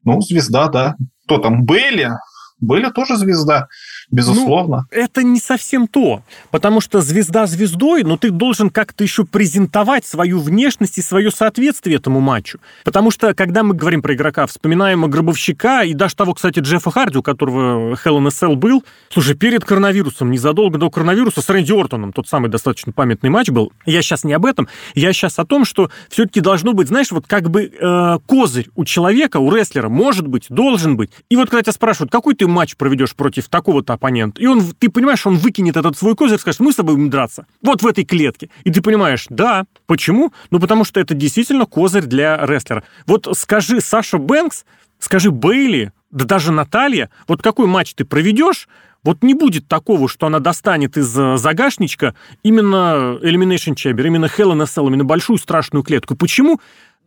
Ну, 0.03 0.21
звезда, 0.21 0.67
да. 0.67 0.95
Кто 1.25 1.39
там, 1.39 1.65
Бейли? 1.65 2.11
Были 2.59 2.89
тоже 2.89 3.17
звезда 3.17 3.67
безусловно. 4.11 4.87
Ну, 4.91 4.97
это 4.97 5.23
не 5.23 5.39
совсем 5.39 5.87
то, 5.87 6.21
потому 6.51 6.81
что 6.81 7.01
звезда 7.01 7.45
звездой, 7.45 8.03
но 8.03 8.17
ты 8.17 8.31
должен 8.31 8.69
как-то 8.69 9.03
еще 9.03 9.25
презентовать 9.25 10.05
свою 10.05 10.39
внешность 10.39 10.97
и 10.97 11.01
свое 11.01 11.31
соответствие 11.31 11.97
этому 11.97 12.19
матчу. 12.19 12.59
Потому 12.83 13.11
что, 13.11 13.33
когда 13.33 13.63
мы 13.63 13.73
говорим 13.73 14.01
про 14.01 14.13
игрока, 14.13 14.45
вспоминаем 14.47 15.09
Гробовщика 15.09 15.83
и 15.83 15.93
даже 15.93 16.15
того, 16.15 16.33
кстати, 16.33 16.59
Джеффа 16.59 16.91
Харди, 16.91 17.17
у 17.17 17.23
которого 17.23 17.93
Hell 17.93 18.17
in 18.17 18.27
a 18.27 18.29
Cell 18.29 18.55
был, 18.55 18.83
слушай, 19.09 19.35
перед 19.35 19.65
коронавирусом, 19.65 20.31
незадолго 20.31 20.77
до 20.77 20.89
коронавируса 20.89 21.41
с 21.41 21.49
Рэнди 21.49 21.71
Ортоном, 21.71 22.13
тот 22.13 22.27
самый 22.27 22.49
достаточно 22.49 22.91
памятный 22.91 23.29
матч 23.29 23.49
был. 23.49 23.71
Я 23.85 24.01
сейчас 24.01 24.23
не 24.23 24.33
об 24.33 24.45
этом, 24.45 24.67
я 24.93 25.13
сейчас 25.13 25.39
о 25.39 25.45
том, 25.45 25.65
что 25.65 25.89
все-таки 26.09 26.41
должно 26.41 26.73
быть, 26.73 26.87
знаешь, 26.87 27.11
вот 27.11 27.27
как 27.27 27.49
бы 27.49 27.63
э, 27.65 28.19
козырь 28.27 28.69
у 28.75 28.85
человека, 28.85 29.37
у 29.37 29.51
рестлера, 29.51 29.89
может 29.89 30.27
быть, 30.27 30.45
должен 30.49 30.97
быть. 30.97 31.11
И 31.29 31.35
вот 31.35 31.49
когда 31.49 31.63
тебя 31.63 31.73
спрашивают, 31.73 32.11
какой 32.11 32.35
ты 32.35 32.47
матч 32.47 32.75
проведешь 32.75 33.15
против 33.15 33.47
такого-то 33.49 33.94
оппонент. 33.95 34.39
И 34.39 34.47
он, 34.47 34.61
ты 34.61 34.89
понимаешь, 34.89 35.25
он 35.25 35.37
выкинет 35.37 35.77
этот 35.77 35.97
свой 35.97 36.15
козырь, 36.15 36.39
скажет, 36.39 36.59
мы 36.59 36.71
с 36.71 36.75
тобой 36.75 36.95
будем 36.95 37.09
драться. 37.09 37.47
Вот 37.61 37.81
в 37.81 37.87
этой 37.87 38.05
клетке. 38.05 38.49
И 38.63 38.71
ты 38.71 38.81
понимаешь, 38.81 39.25
да, 39.29 39.65
почему? 39.87 40.31
Ну, 40.51 40.59
потому 40.59 40.83
что 40.83 40.99
это 40.99 41.13
действительно 41.13 41.65
козырь 41.65 42.05
для 42.05 42.45
рестлера. 42.45 42.83
Вот 43.07 43.27
скажи 43.37 43.81
Саша 43.81 44.17
Бэнкс, 44.17 44.65
скажи 44.99 45.31
Бейли, 45.31 45.91
да 46.11 46.25
даже 46.25 46.51
Наталья, 46.51 47.09
вот 47.27 47.41
какой 47.41 47.67
матч 47.67 47.93
ты 47.93 48.05
проведешь, 48.05 48.67
вот 49.03 49.21
не 49.21 49.35
будет 49.35 49.67
такого, 49.67 50.09
что 50.09 50.25
она 50.25 50.39
достанет 50.39 50.97
из 50.97 51.15
э, 51.17 51.37
загашничка 51.37 52.15
именно 52.41 53.19
Elimination 53.21 53.75
Chamber, 53.75 54.05
именно 54.05 54.25
Hell 54.25 54.51
in 54.51 54.61
a 54.61 54.65
Cell, 54.65 54.87
именно 54.87 55.05
большую 55.05 55.37
страшную 55.37 55.83
клетку. 55.83 56.15
Почему? 56.15 56.59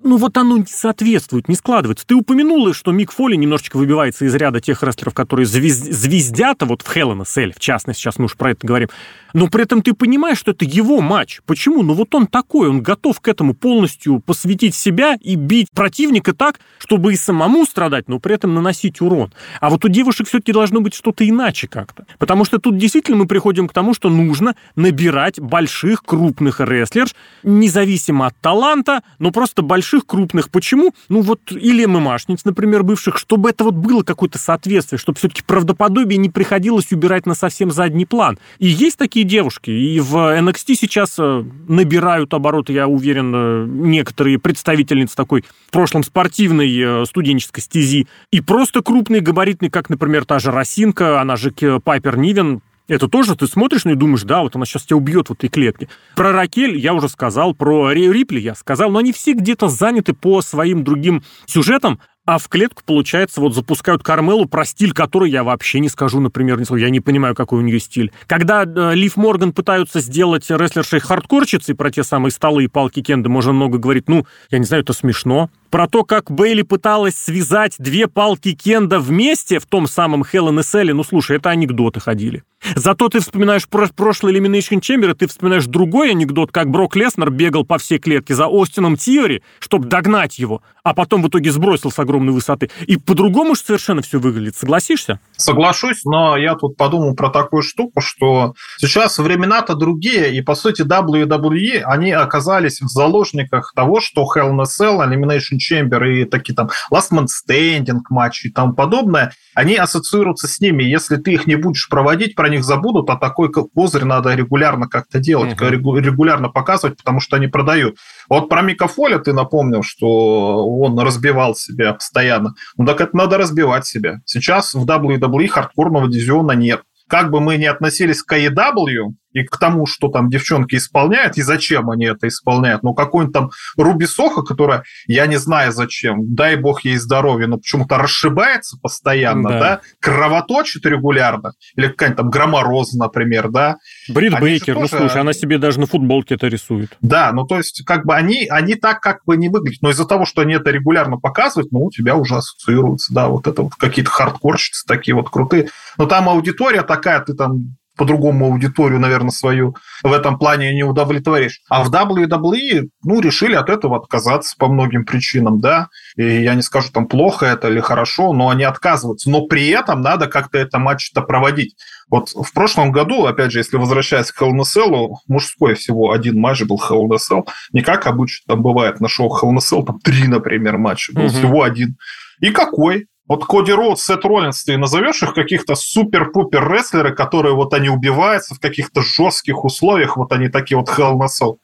Ну 0.02 0.16
вот 0.16 0.36
оно 0.36 0.58
не 0.58 0.66
соответствует, 0.66 1.48
не 1.48 1.54
складывается. 1.54 2.06
Ты 2.06 2.14
упомянула, 2.14 2.72
что 2.72 2.92
Мик 2.92 3.12
Фоли 3.12 3.36
немножечко 3.36 3.76
выбивается 3.76 4.24
из 4.24 4.34
ряда 4.34 4.60
тех 4.60 4.82
рестлеров, 4.82 5.14
которые 5.14 5.46
звезд... 5.46 5.92
звездят, 5.92 6.62
а 6.62 6.66
вот 6.66 6.82
в 6.82 6.92
Хелена 6.92 7.24
Сель, 7.26 7.52
в 7.54 7.58
частности, 7.58 8.00
сейчас 8.00 8.18
мы 8.18 8.26
уж 8.26 8.36
про 8.36 8.52
это 8.52 8.66
говорим. 8.66 8.88
Но 9.34 9.48
при 9.48 9.64
этом 9.64 9.82
ты 9.82 9.92
понимаешь, 9.92 10.38
что 10.38 10.52
это 10.52 10.64
его 10.64 11.00
матч. 11.00 11.40
Почему? 11.44 11.82
Ну 11.82 11.94
вот 11.94 12.14
он 12.14 12.26
такой, 12.26 12.68
он 12.68 12.80
готов 12.80 13.20
к 13.20 13.28
этому 13.28 13.54
полностью 13.54 14.20
посвятить 14.20 14.74
себя 14.74 15.16
и 15.20 15.34
бить 15.34 15.68
противника 15.70 16.32
так, 16.32 16.60
чтобы 16.78 17.12
и 17.12 17.16
самому 17.16 17.66
страдать, 17.66 18.08
но 18.08 18.20
при 18.20 18.34
этом 18.34 18.54
наносить 18.54 19.00
урон. 19.00 19.32
А 19.60 19.68
вот 19.68 19.84
у 19.84 19.88
девушек 19.88 20.28
все-таки 20.28 20.52
должно 20.52 20.80
быть 20.80 20.94
что-то 20.94 21.28
иначе 21.28 21.68
как-то. 21.68 22.06
Потому 22.18 22.44
что 22.44 22.58
тут 22.58 22.78
действительно 22.78 23.18
мы 23.18 23.26
приходим 23.26 23.68
к 23.68 23.72
тому, 23.72 23.92
что 23.92 24.08
нужно 24.08 24.54
набирать 24.76 25.40
больших, 25.40 26.02
крупных 26.02 26.60
рестлерш, 26.60 27.14
независимо 27.42 28.26
от 28.26 28.36
таланта, 28.40 29.02
но 29.18 29.30
просто 29.30 29.62
больших 29.62 29.87
больших, 29.88 30.06
крупных. 30.06 30.50
Почему? 30.50 30.92
Ну 31.08 31.22
вот 31.22 31.40
или 31.50 31.84
ММАшниц, 31.84 32.44
например, 32.44 32.82
бывших, 32.82 33.16
чтобы 33.16 33.50
это 33.50 33.64
вот 33.64 33.74
было 33.74 34.02
какое-то 34.02 34.38
соответствие, 34.38 34.98
чтобы 34.98 35.18
все-таки 35.18 35.42
правдоподобие 35.42 36.18
не 36.18 36.28
приходилось 36.28 36.92
убирать 36.92 37.26
на 37.26 37.34
совсем 37.34 37.70
задний 37.70 38.04
план. 38.04 38.38
И 38.58 38.66
есть 38.66 38.98
такие 38.98 39.24
девушки, 39.24 39.70
и 39.70 40.00
в 40.00 40.16
NXT 40.16 40.74
сейчас 40.74 41.16
э, 41.18 41.44
набирают 41.68 42.34
обороты, 42.34 42.72
я 42.72 42.86
уверен, 42.86 43.32
э, 43.34 43.66
некоторые 43.66 44.38
представительницы 44.38 45.16
такой 45.16 45.44
в 45.68 45.70
прошлом 45.72 46.02
спортивной 46.02 47.02
э, 47.02 47.04
студенческой 47.06 47.60
стези, 47.60 48.06
и 48.30 48.40
просто 48.40 48.82
крупные, 48.82 49.20
габаритные, 49.20 49.70
как, 49.70 49.88
например, 49.88 50.24
та 50.24 50.38
же 50.38 50.50
Росинка, 50.50 51.20
она 51.20 51.36
же 51.36 51.50
Пайпер 51.82 52.18
Нивен, 52.18 52.60
это 52.88 53.08
тоже 53.08 53.36
ты 53.36 53.46
смотришь 53.46 53.84
ну 53.84 53.92
и 53.92 53.94
думаешь, 53.94 54.22
да, 54.22 54.42
вот 54.42 54.56
она 54.56 54.64
сейчас 54.64 54.84
тебя 54.84 54.96
убьет 54.96 55.28
в 55.28 55.32
этой 55.32 55.48
клетке. 55.48 55.88
Про 56.16 56.32
Ракель 56.32 56.76
я 56.78 56.94
уже 56.94 57.08
сказал, 57.08 57.54
про 57.54 57.92
Рипли 57.92 58.40
я 58.40 58.54
сказал, 58.54 58.90
но 58.90 58.98
они 58.98 59.12
все 59.12 59.34
где-то 59.34 59.68
заняты 59.68 60.14
по 60.14 60.40
своим 60.42 60.84
другим 60.84 61.22
сюжетам, 61.46 62.00
а 62.28 62.36
в 62.36 62.46
клетку, 62.48 62.82
получается, 62.84 63.40
вот 63.40 63.54
запускают 63.54 64.02
Кармелу, 64.02 64.44
про 64.44 64.66
стиль 64.66 64.92
который 64.92 65.30
я 65.30 65.44
вообще 65.44 65.80
не 65.80 65.88
скажу, 65.88 66.20
например, 66.20 66.60
ни 66.60 66.64
слова. 66.64 66.78
Я 66.78 66.90
не 66.90 67.00
понимаю, 67.00 67.34
какой 67.34 67.60
у 67.60 67.62
нее 67.62 67.80
стиль. 67.80 68.12
Когда 68.26 68.64
э, 68.64 68.94
Лив 68.94 69.16
Морган 69.16 69.54
пытаются 69.54 70.00
сделать 70.00 70.44
рестлершей 70.50 71.00
хардкорщицей 71.00 71.74
про 71.74 71.90
те 71.90 72.04
самые 72.04 72.30
столы 72.30 72.64
и 72.64 72.68
палки 72.68 73.00
Кенда, 73.00 73.30
можно 73.30 73.54
много 73.54 73.78
говорить. 73.78 74.10
Ну, 74.10 74.26
я 74.50 74.58
не 74.58 74.66
знаю, 74.66 74.82
это 74.82 74.92
смешно. 74.92 75.48
Про 75.70 75.86
то, 75.86 76.04
как 76.04 76.30
Бейли 76.30 76.62
пыталась 76.62 77.14
связать 77.14 77.76
две 77.78 78.08
палки 78.08 78.52
Кенда 78.52 79.00
вместе 79.00 79.58
в 79.58 79.64
том 79.66 79.86
самом 79.86 80.22
in 80.22 80.58
a 80.58 80.62
Cell, 80.62 80.92
ну, 80.92 81.04
слушай, 81.04 81.36
это 81.36 81.50
анекдоты 81.50 82.00
ходили. 82.00 82.42
Зато 82.74 83.08
ты 83.08 83.20
вспоминаешь 83.20 83.68
про 83.68 83.86
прошлый 83.88 84.34
Elimination 84.34 84.80
Chamber, 84.80 85.10
и 85.10 85.14
ты 85.14 85.26
вспоминаешь 85.28 85.66
другой 85.66 86.10
анекдот, 86.10 86.50
как 86.52 86.70
Брок 86.70 86.96
Леснер 86.96 87.30
бегал 87.30 87.64
по 87.64 87.78
всей 87.78 87.98
клетке 87.98 88.34
за 88.34 88.46
Остином 88.50 88.96
Тиори, 88.96 89.42
чтобы 89.60 89.86
догнать 89.86 90.38
его, 90.38 90.62
а 90.82 90.94
потом 90.94 91.22
в 91.22 91.28
итоге 91.28 91.52
сбросил 91.52 91.90
с 91.90 91.98
огромной 92.18 92.32
высоты. 92.32 92.70
И 92.86 92.96
по-другому 92.96 93.54
же 93.54 93.62
совершенно 93.62 94.02
все 94.02 94.18
выглядит. 94.18 94.56
Согласишься? 94.56 95.20
Соглашусь, 95.36 96.04
но 96.04 96.36
я 96.36 96.54
тут 96.54 96.76
подумал 96.76 97.14
про 97.14 97.30
такую 97.30 97.62
штуку, 97.62 98.00
что 98.00 98.54
сейчас 98.78 99.18
времена-то 99.18 99.74
другие, 99.74 100.34
и, 100.34 100.40
по 100.42 100.54
сути, 100.54 100.82
WWE, 100.82 101.82
они 101.84 102.10
оказались 102.12 102.80
в 102.80 102.88
заложниках 102.88 103.72
того, 103.74 104.00
что 104.00 104.22
Hell 104.22 104.50
in 104.50 104.60
a 104.60 104.64
Cell, 104.64 104.98
Elimination 105.06 105.58
Chamber 105.58 106.06
и 106.08 106.24
такие 106.24 106.54
там 106.54 106.68
Last 106.92 107.12
Man 107.12 107.26
Standing 107.26 108.00
матчи 108.10 108.48
и 108.48 108.50
тому 108.50 108.74
подобное, 108.74 109.32
они 109.54 109.76
ассоциируются 109.76 110.48
с 110.48 110.60
ними. 110.60 110.82
Если 110.82 111.16
ты 111.16 111.32
их 111.32 111.46
не 111.46 111.56
будешь 111.56 111.88
проводить, 111.88 112.34
про 112.34 112.48
них 112.48 112.64
забудут, 112.64 113.10
а 113.10 113.16
такой 113.16 113.50
козырь 113.50 114.04
надо 114.04 114.34
регулярно 114.34 114.88
как-то 114.88 115.18
делать, 115.18 115.52
uh-huh. 115.52 116.00
регулярно 116.00 116.48
показывать, 116.48 116.96
потому 116.96 117.20
что 117.20 117.36
они 117.36 117.48
продают. 117.48 117.96
Вот 118.28 118.48
про 118.48 118.62
Мика 118.62 118.88
Фоля 118.88 119.18
ты 119.18 119.32
напомнил, 119.32 119.82
что 119.82 120.68
он 120.78 120.98
разбивал 120.98 121.54
себя 121.54 121.96
постоянно. 122.08 122.54
Ну 122.76 122.86
так 122.86 123.00
это 123.00 123.16
надо 123.16 123.38
разбивать 123.38 123.86
себя. 123.86 124.20
Сейчас 124.24 124.74
в 124.74 124.84
WWE 124.84 125.48
хардкорного 125.48 126.08
дивизиона 126.08 126.52
нет. 126.52 126.82
Как 127.08 127.30
бы 127.30 127.40
мы 127.40 127.56
ни 127.56 127.64
относились 127.64 128.22
к 128.22 128.36
AEW, 128.36 129.14
и 129.32 129.42
к 129.44 129.56
тому, 129.58 129.86
что 129.86 130.08
там 130.08 130.30
девчонки 130.30 130.76
исполняют, 130.76 131.36
и 131.36 131.42
зачем 131.42 131.90
они 131.90 132.06
это 132.06 132.28
исполняют. 132.28 132.82
Ну, 132.82 132.94
какой-нибудь 132.94 133.34
там 133.34 133.50
Руби 133.76 134.06
Соха, 134.06 134.42
которая, 134.42 134.84
я 135.06 135.26
не 135.26 135.36
знаю 135.36 135.72
зачем, 135.72 136.34
дай 136.34 136.56
бог 136.56 136.84
ей 136.84 136.96
здоровья, 136.96 137.46
но 137.46 137.58
почему-то 137.58 137.98
расшибается 137.98 138.78
постоянно, 138.80 139.48
да, 139.48 139.60
да? 139.60 139.80
кровоточит 140.00 140.86
регулярно, 140.86 141.52
или 141.76 141.88
какая-нибудь 141.88 142.16
там 142.16 142.30
Громороза, 142.30 142.98
например, 142.98 143.48
да. 143.48 143.76
Брит 144.08 144.34
они 144.34 144.42
Бейкер, 144.42 144.74
ну, 144.74 144.82
тоже... 144.82 144.94
ну, 144.94 145.00
слушай, 145.00 145.20
она 145.20 145.32
себе 145.32 145.58
даже 145.58 145.80
на 145.80 145.86
футболке 145.86 146.34
это 146.34 146.48
рисует. 146.48 146.96
Да, 147.00 147.32
ну, 147.32 147.44
то 147.44 147.56
есть, 147.56 147.84
как 147.84 148.06
бы 148.06 148.14
они, 148.14 148.46
они 148.48 148.74
так 148.74 149.00
как 149.00 149.24
бы 149.24 149.36
не 149.36 149.48
выглядят, 149.48 149.82
но 149.82 149.90
из-за 149.90 150.06
того, 150.06 150.24
что 150.24 150.42
они 150.42 150.54
это 150.54 150.70
регулярно 150.70 151.18
показывают, 151.18 151.72
ну, 151.72 151.84
у 151.84 151.90
тебя 151.90 152.16
уже 152.16 152.36
ассоциируется, 152.36 153.12
да, 153.12 153.28
вот 153.28 153.46
это 153.46 153.62
вот 153.62 153.74
какие-то 153.74 154.10
хардкорщицы 154.10 154.86
такие 154.86 155.14
вот 155.14 155.30
крутые. 155.30 155.68
Но 155.96 156.06
там 156.06 156.28
аудитория 156.28 156.82
такая, 156.82 157.20
ты 157.20 157.34
там 157.34 157.76
по-другому 157.98 158.46
аудиторию, 158.46 159.00
наверное, 159.00 159.30
свою 159.30 159.76
в 160.02 160.12
этом 160.12 160.38
плане 160.38 160.74
не 160.74 160.84
удовлетворишь. 160.84 161.60
А 161.68 161.82
в 161.82 161.90
WWE, 161.92 162.88
ну, 163.02 163.20
решили 163.20 163.54
от 163.54 163.68
этого 163.68 163.96
отказаться 163.96 164.54
по 164.56 164.68
многим 164.68 165.04
причинам, 165.04 165.60
да. 165.60 165.88
И 166.16 166.42
я 166.42 166.54
не 166.54 166.62
скажу, 166.62 166.90
там, 166.92 167.08
плохо 167.08 167.44
это 167.44 167.68
или 167.68 167.80
хорошо, 167.80 168.32
но 168.32 168.48
они 168.48 168.62
отказываются. 168.62 169.28
Но 169.28 169.46
при 169.46 169.68
этом 169.68 170.00
надо 170.00 170.28
как-то 170.28 170.58
это 170.58 170.78
матч-то 170.78 171.22
проводить. 171.22 171.74
Вот 172.08 172.30
в 172.30 172.52
прошлом 172.54 172.92
году, 172.92 173.26
опять 173.26 173.52
же, 173.52 173.58
если 173.58 173.76
возвращаясь 173.76 174.30
к 174.30 174.40
Hell 174.40 174.52
in 174.52 174.62
Cell, 174.62 175.08
мужской 175.26 175.74
всего 175.74 176.12
один 176.12 176.40
матч 176.40 176.62
был 176.62 176.80
Hell 176.80 177.06
in 177.08 177.18
Cell. 177.18 177.46
Не 177.72 177.82
как 177.82 178.06
обычно 178.06 178.54
там 178.54 178.62
бывает 178.62 179.00
на 179.00 179.08
шоу 179.08 179.28
Hell 179.28 179.52
in 179.52 179.58
Cell, 179.58 179.84
там 179.84 180.00
три, 180.00 180.28
например, 180.28 180.78
матча. 180.78 181.12
Был 181.12 181.24
угу. 181.24 181.32
всего 181.32 181.62
один. 181.64 181.96
И 182.40 182.50
какой? 182.50 183.08
Вот 183.28 183.44
Коди 183.44 183.72
Роуд, 183.72 184.00
Сет 184.00 184.24
Роллинс, 184.24 184.64
ты 184.64 184.78
назовешь 184.78 185.22
их 185.22 185.34
каких-то 185.34 185.74
супер-пупер 185.74 186.66
рестлеры, 186.72 187.14
которые 187.14 187.54
вот 187.54 187.74
они 187.74 187.90
убиваются 187.90 188.54
в 188.54 188.60
каких-то 188.60 189.02
жестких 189.02 189.64
условиях, 189.64 190.16
вот 190.16 190.32
они 190.32 190.48
такие 190.48 190.78
вот 190.78 190.88
Hell 190.88 191.14
in 191.18 191.58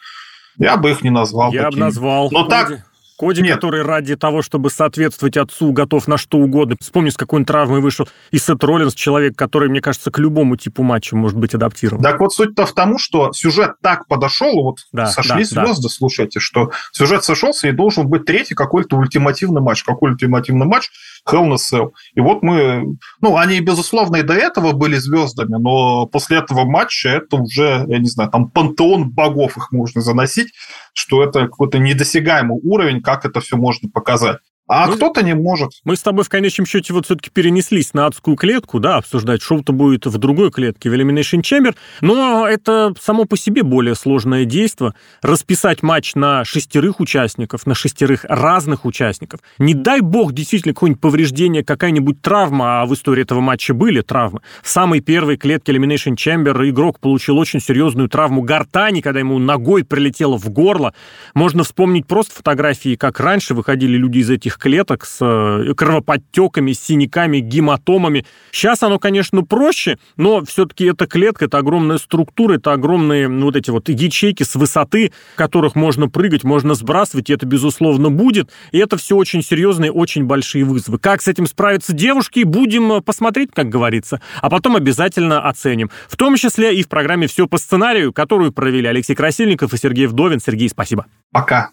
Я 0.59 0.77
бы 0.77 0.91
их 0.91 1.03
не 1.03 1.11
назвал. 1.11 1.53
Я 1.53 1.71
бы 1.71 1.79
назвал. 1.79 2.29
Но 2.31 2.45
Коди. 2.45 2.51
так, 2.51 2.85
Коди, 3.17 3.43
Нет. 3.43 3.55
который 3.55 3.83
ради 3.83 4.17
того, 4.17 4.43
чтобы 4.43 4.71
соответствовать 4.71 5.37
отцу, 5.37 5.73
готов 5.73 6.09
на 6.09 6.19
что 6.19 6.39
угодно. 6.39 6.77
Вспомни, 6.81 7.11
с 7.11 7.17
какой 7.17 7.41
он 7.41 7.47
травмой 7.47 7.81
вышел. 7.81 8.09
И 8.33 8.39
Сет 8.39 8.63
Роллинс, 8.65 8.95
человек, 8.95 9.37
который, 9.37 9.69
мне 9.69 9.81
кажется, 9.81 10.11
к 10.11 10.19
любому 10.19 10.57
типу 10.57 10.83
матча 10.83 11.17
может 11.17 11.39
быть 11.39 11.55
адаптирован. 11.55 12.03
Так 12.03 12.19
вот, 12.19 12.33
суть-то 12.33 12.67
в 12.67 12.73
том, 12.73 12.99
что 12.99 13.33
сюжет 13.33 13.75
так 13.83 14.09
подошел, 14.09 14.53
вот 14.63 14.79
да, 14.93 15.07
сошлись 15.07 15.51
да, 15.51 15.65
звезды, 15.65 15.85
да. 15.85 15.89
слушайте, 15.91 16.41
что 16.41 16.73
сюжет 16.93 17.23
сошелся, 17.25 17.69
и 17.69 17.73
должен 17.73 18.09
быть 18.09 18.25
третий 18.25 18.55
какой-то 18.55 18.97
ультимативный 18.97 19.63
матч. 19.63 19.85
Какой 19.85 20.11
ультимативный 20.13 20.67
матч? 20.67 20.91
Hell 21.29 21.47
in 21.47 21.53
a 21.53 21.57
Cell. 21.57 21.93
И 22.15 22.21
вот 22.21 22.43
мы... 22.43 22.97
Ну, 23.21 23.37
они, 23.37 23.61
безусловно, 23.61 24.17
и 24.17 24.23
до 24.23 24.35
этого 24.35 24.73
были 24.73 24.97
звездами, 24.97 25.57
но 25.57 26.07
после 26.07 26.39
этого 26.39 26.65
матча 26.65 27.09
это 27.09 27.37
уже, 27.37 27.85
я 27.89 27.99
не 27.99 28.09
знаю, 28.09 28.31
там 28.31 28.51
пантеон 28.51 29.11
богов 29.11 29.57
их 29.57 29.73
можно 29.73 30.01
заносить, 30.01 30.53
что 30.93 31.23
это 31.23 31.43
какой-то 31.43 31.79
недосягаемый 31.79 32.61
уровень, 32.63 33.03
как 33.03 33.25
это 33.25 33.41
все 33.41 33.57
можно 33.57 33.89
показать. 33.89 34.39
А 34.67 34.87
мы, 34.87 34.97
кто-то 34.97 35.23
не 35.23 35.35
может. 35.35 35.73
Мы 35.85 35.95
с 35.95 36.01
тобой 36.01 36.25
в 36.25 36.31
конечном 36.31 36.67
счете 36.67 36.95
вот 36.95 37.05
все-таки 37.05 37.29
перенеслись 37.31 37.93
на 37.93 38.07
адскую 38.07 38.35
клетку, 38.37 38.81
да, 38.81 38.97
обсуждать. 38.97 39.43
Шоу-то 39.43 39.75
будет 39.75 40.07
в 40.07 40.17
другой 40.17 40.51
клетке, 40.51 40.89
в 40.89 40.95
Elimination 40.95 41.43
Chamber. 41.43 41.75
Но 42.01 42.49
это 42.49 42.95
само 42.99 43.27
по 43.27 43.37
себе 43.37 43.63
более 43.63 43.95
сложное 43.95 44.47
действие. 44.47 44.95
Расписать 45.21 45.83
матч 45.83 46.15
на 46.15 46.47
шестерых 46.47 47.01
участников, 47.01 47.67
на 47.67 47.75
шестерых 47.75 48.25
разных 48.27 48.87
участников. 48.87 49.41
Не 49.59 49.75
дай 49.75 50.01
бог 50.01 50.33
действительно 50.33 50.73
какое-нибудь 50.73 51.03
повреждение, 51.03 51.63
какая-нибудь 51.63 52.23
травма, 52.23 52.81
а 52.81 52.87
в 52.87 52.95
истории 52.95 53.23
этого 53.23 53.41
матча 53.41 53.75
были 53.75 54.01
травмы. 54.01 54.41
В 54.63 54.69
самой 54.71 55.01
первой 55.01 55.37
клетке 55.37 55.73
Elimination 55.73 56.15
Chamber 56.17 56.71
игрок 56.71 57.01
получил 57.01 57.37
очень 57.37 57.61
серьезную 57.61 58.09
травму 58.09 58.41
гортани, 58.41 59.03
когда 59.03 59.21
ему 59.21 59.39
ногой 59.39 59.85
прилетело 59.85 60.39
в 60.39 60.49
горло. 60.49 60.95
Можно 61.35 61.65
вспомнить 61.65 62.07
просто 62.07 62.35
фотографии, 62.35 62.97
как 62.97 63.21
раньше 63.21 63.53
выходили 63.53 63.99
люди 63.99 64.21
из 64.21 64.31
этих 64.31 64.54
таких 64.55 64.59
клеток 64.59 65.05
с 65.05 65.19
э, 65.21 65.75
кровоподтеками, 65.75 66.73
синяками, 66.73 67.39
гематомами. 67.39 68.25
Сейчас 68.51 68.83
оно, 68.83 68.99
конечно, 68.99 69.43
проще, 69.43 69.99
но 70.17 70.45
все-таки 70.45 70.87
эта 70.87 71.07
клетка, 71.07 71.47
это 71.47 71.59
огромная 71.59 71.99
структура, 71.99 72.55
это 72.55 72.73
огромные 72.73 73.29
ну, 73.29 73.47
вот 73.47 73.57
эти 73.57 73.71
вот 73.71 73.89
ячейки 73.89 74.43
с 74.43 74.55
высоты, 74.55 75.13
которых 75.37 75.75
можно 75.75 76.09
прыгать, 76.09 76.45
можно 76.45 76.75
сбрасывать, 76.75 77.31
и 77.31 77.35
это, 77.35 77.47
безусловно, 77.47 78.11
будет. 78.11 78.51
И 78.73 78.79
это 78.79 78.97
все 78.97 79.17
очень 79.17 79.43
серьезные, 79.43 79.93
очень 79.93 80.25
большие 80.25 80.65
вызовы. 80.65 80.99
Как 80.99 81.23
с 81.23 81.29
этим 81.29 81.47
справятся 81.47 81.93
девушки, 81.93 82.45
будем 82.45 83.03
посмотреть, 83.03 83.51
как 83.53 83.69
говорится, 83.69 84.21
а 84.41 84.51
потом 84.51 84.77
обязательно 84.77 85.41
оценим. 85.41 85.91
В 86.09 86.17
том 86.17 86.37
числе 86.37 86.75
и 86.75 86.83
в 86.83 86.89
программе 86.89 87.27
«Все 87.27 87.47
по 87.47 87.59
сценарию», 87.59 88.13
которую 88.13 88.53
провели 88.53 88.87
Алексей 88.89 89.15
Красильников 89.15 89.73
и 89.75 89.77
Сергей 89.79 90.07
Вдовин. 90.07 90.41
Сергей, 90.41 90.69
спасибо. 90.69 91.07
Пока. 91.33 91.71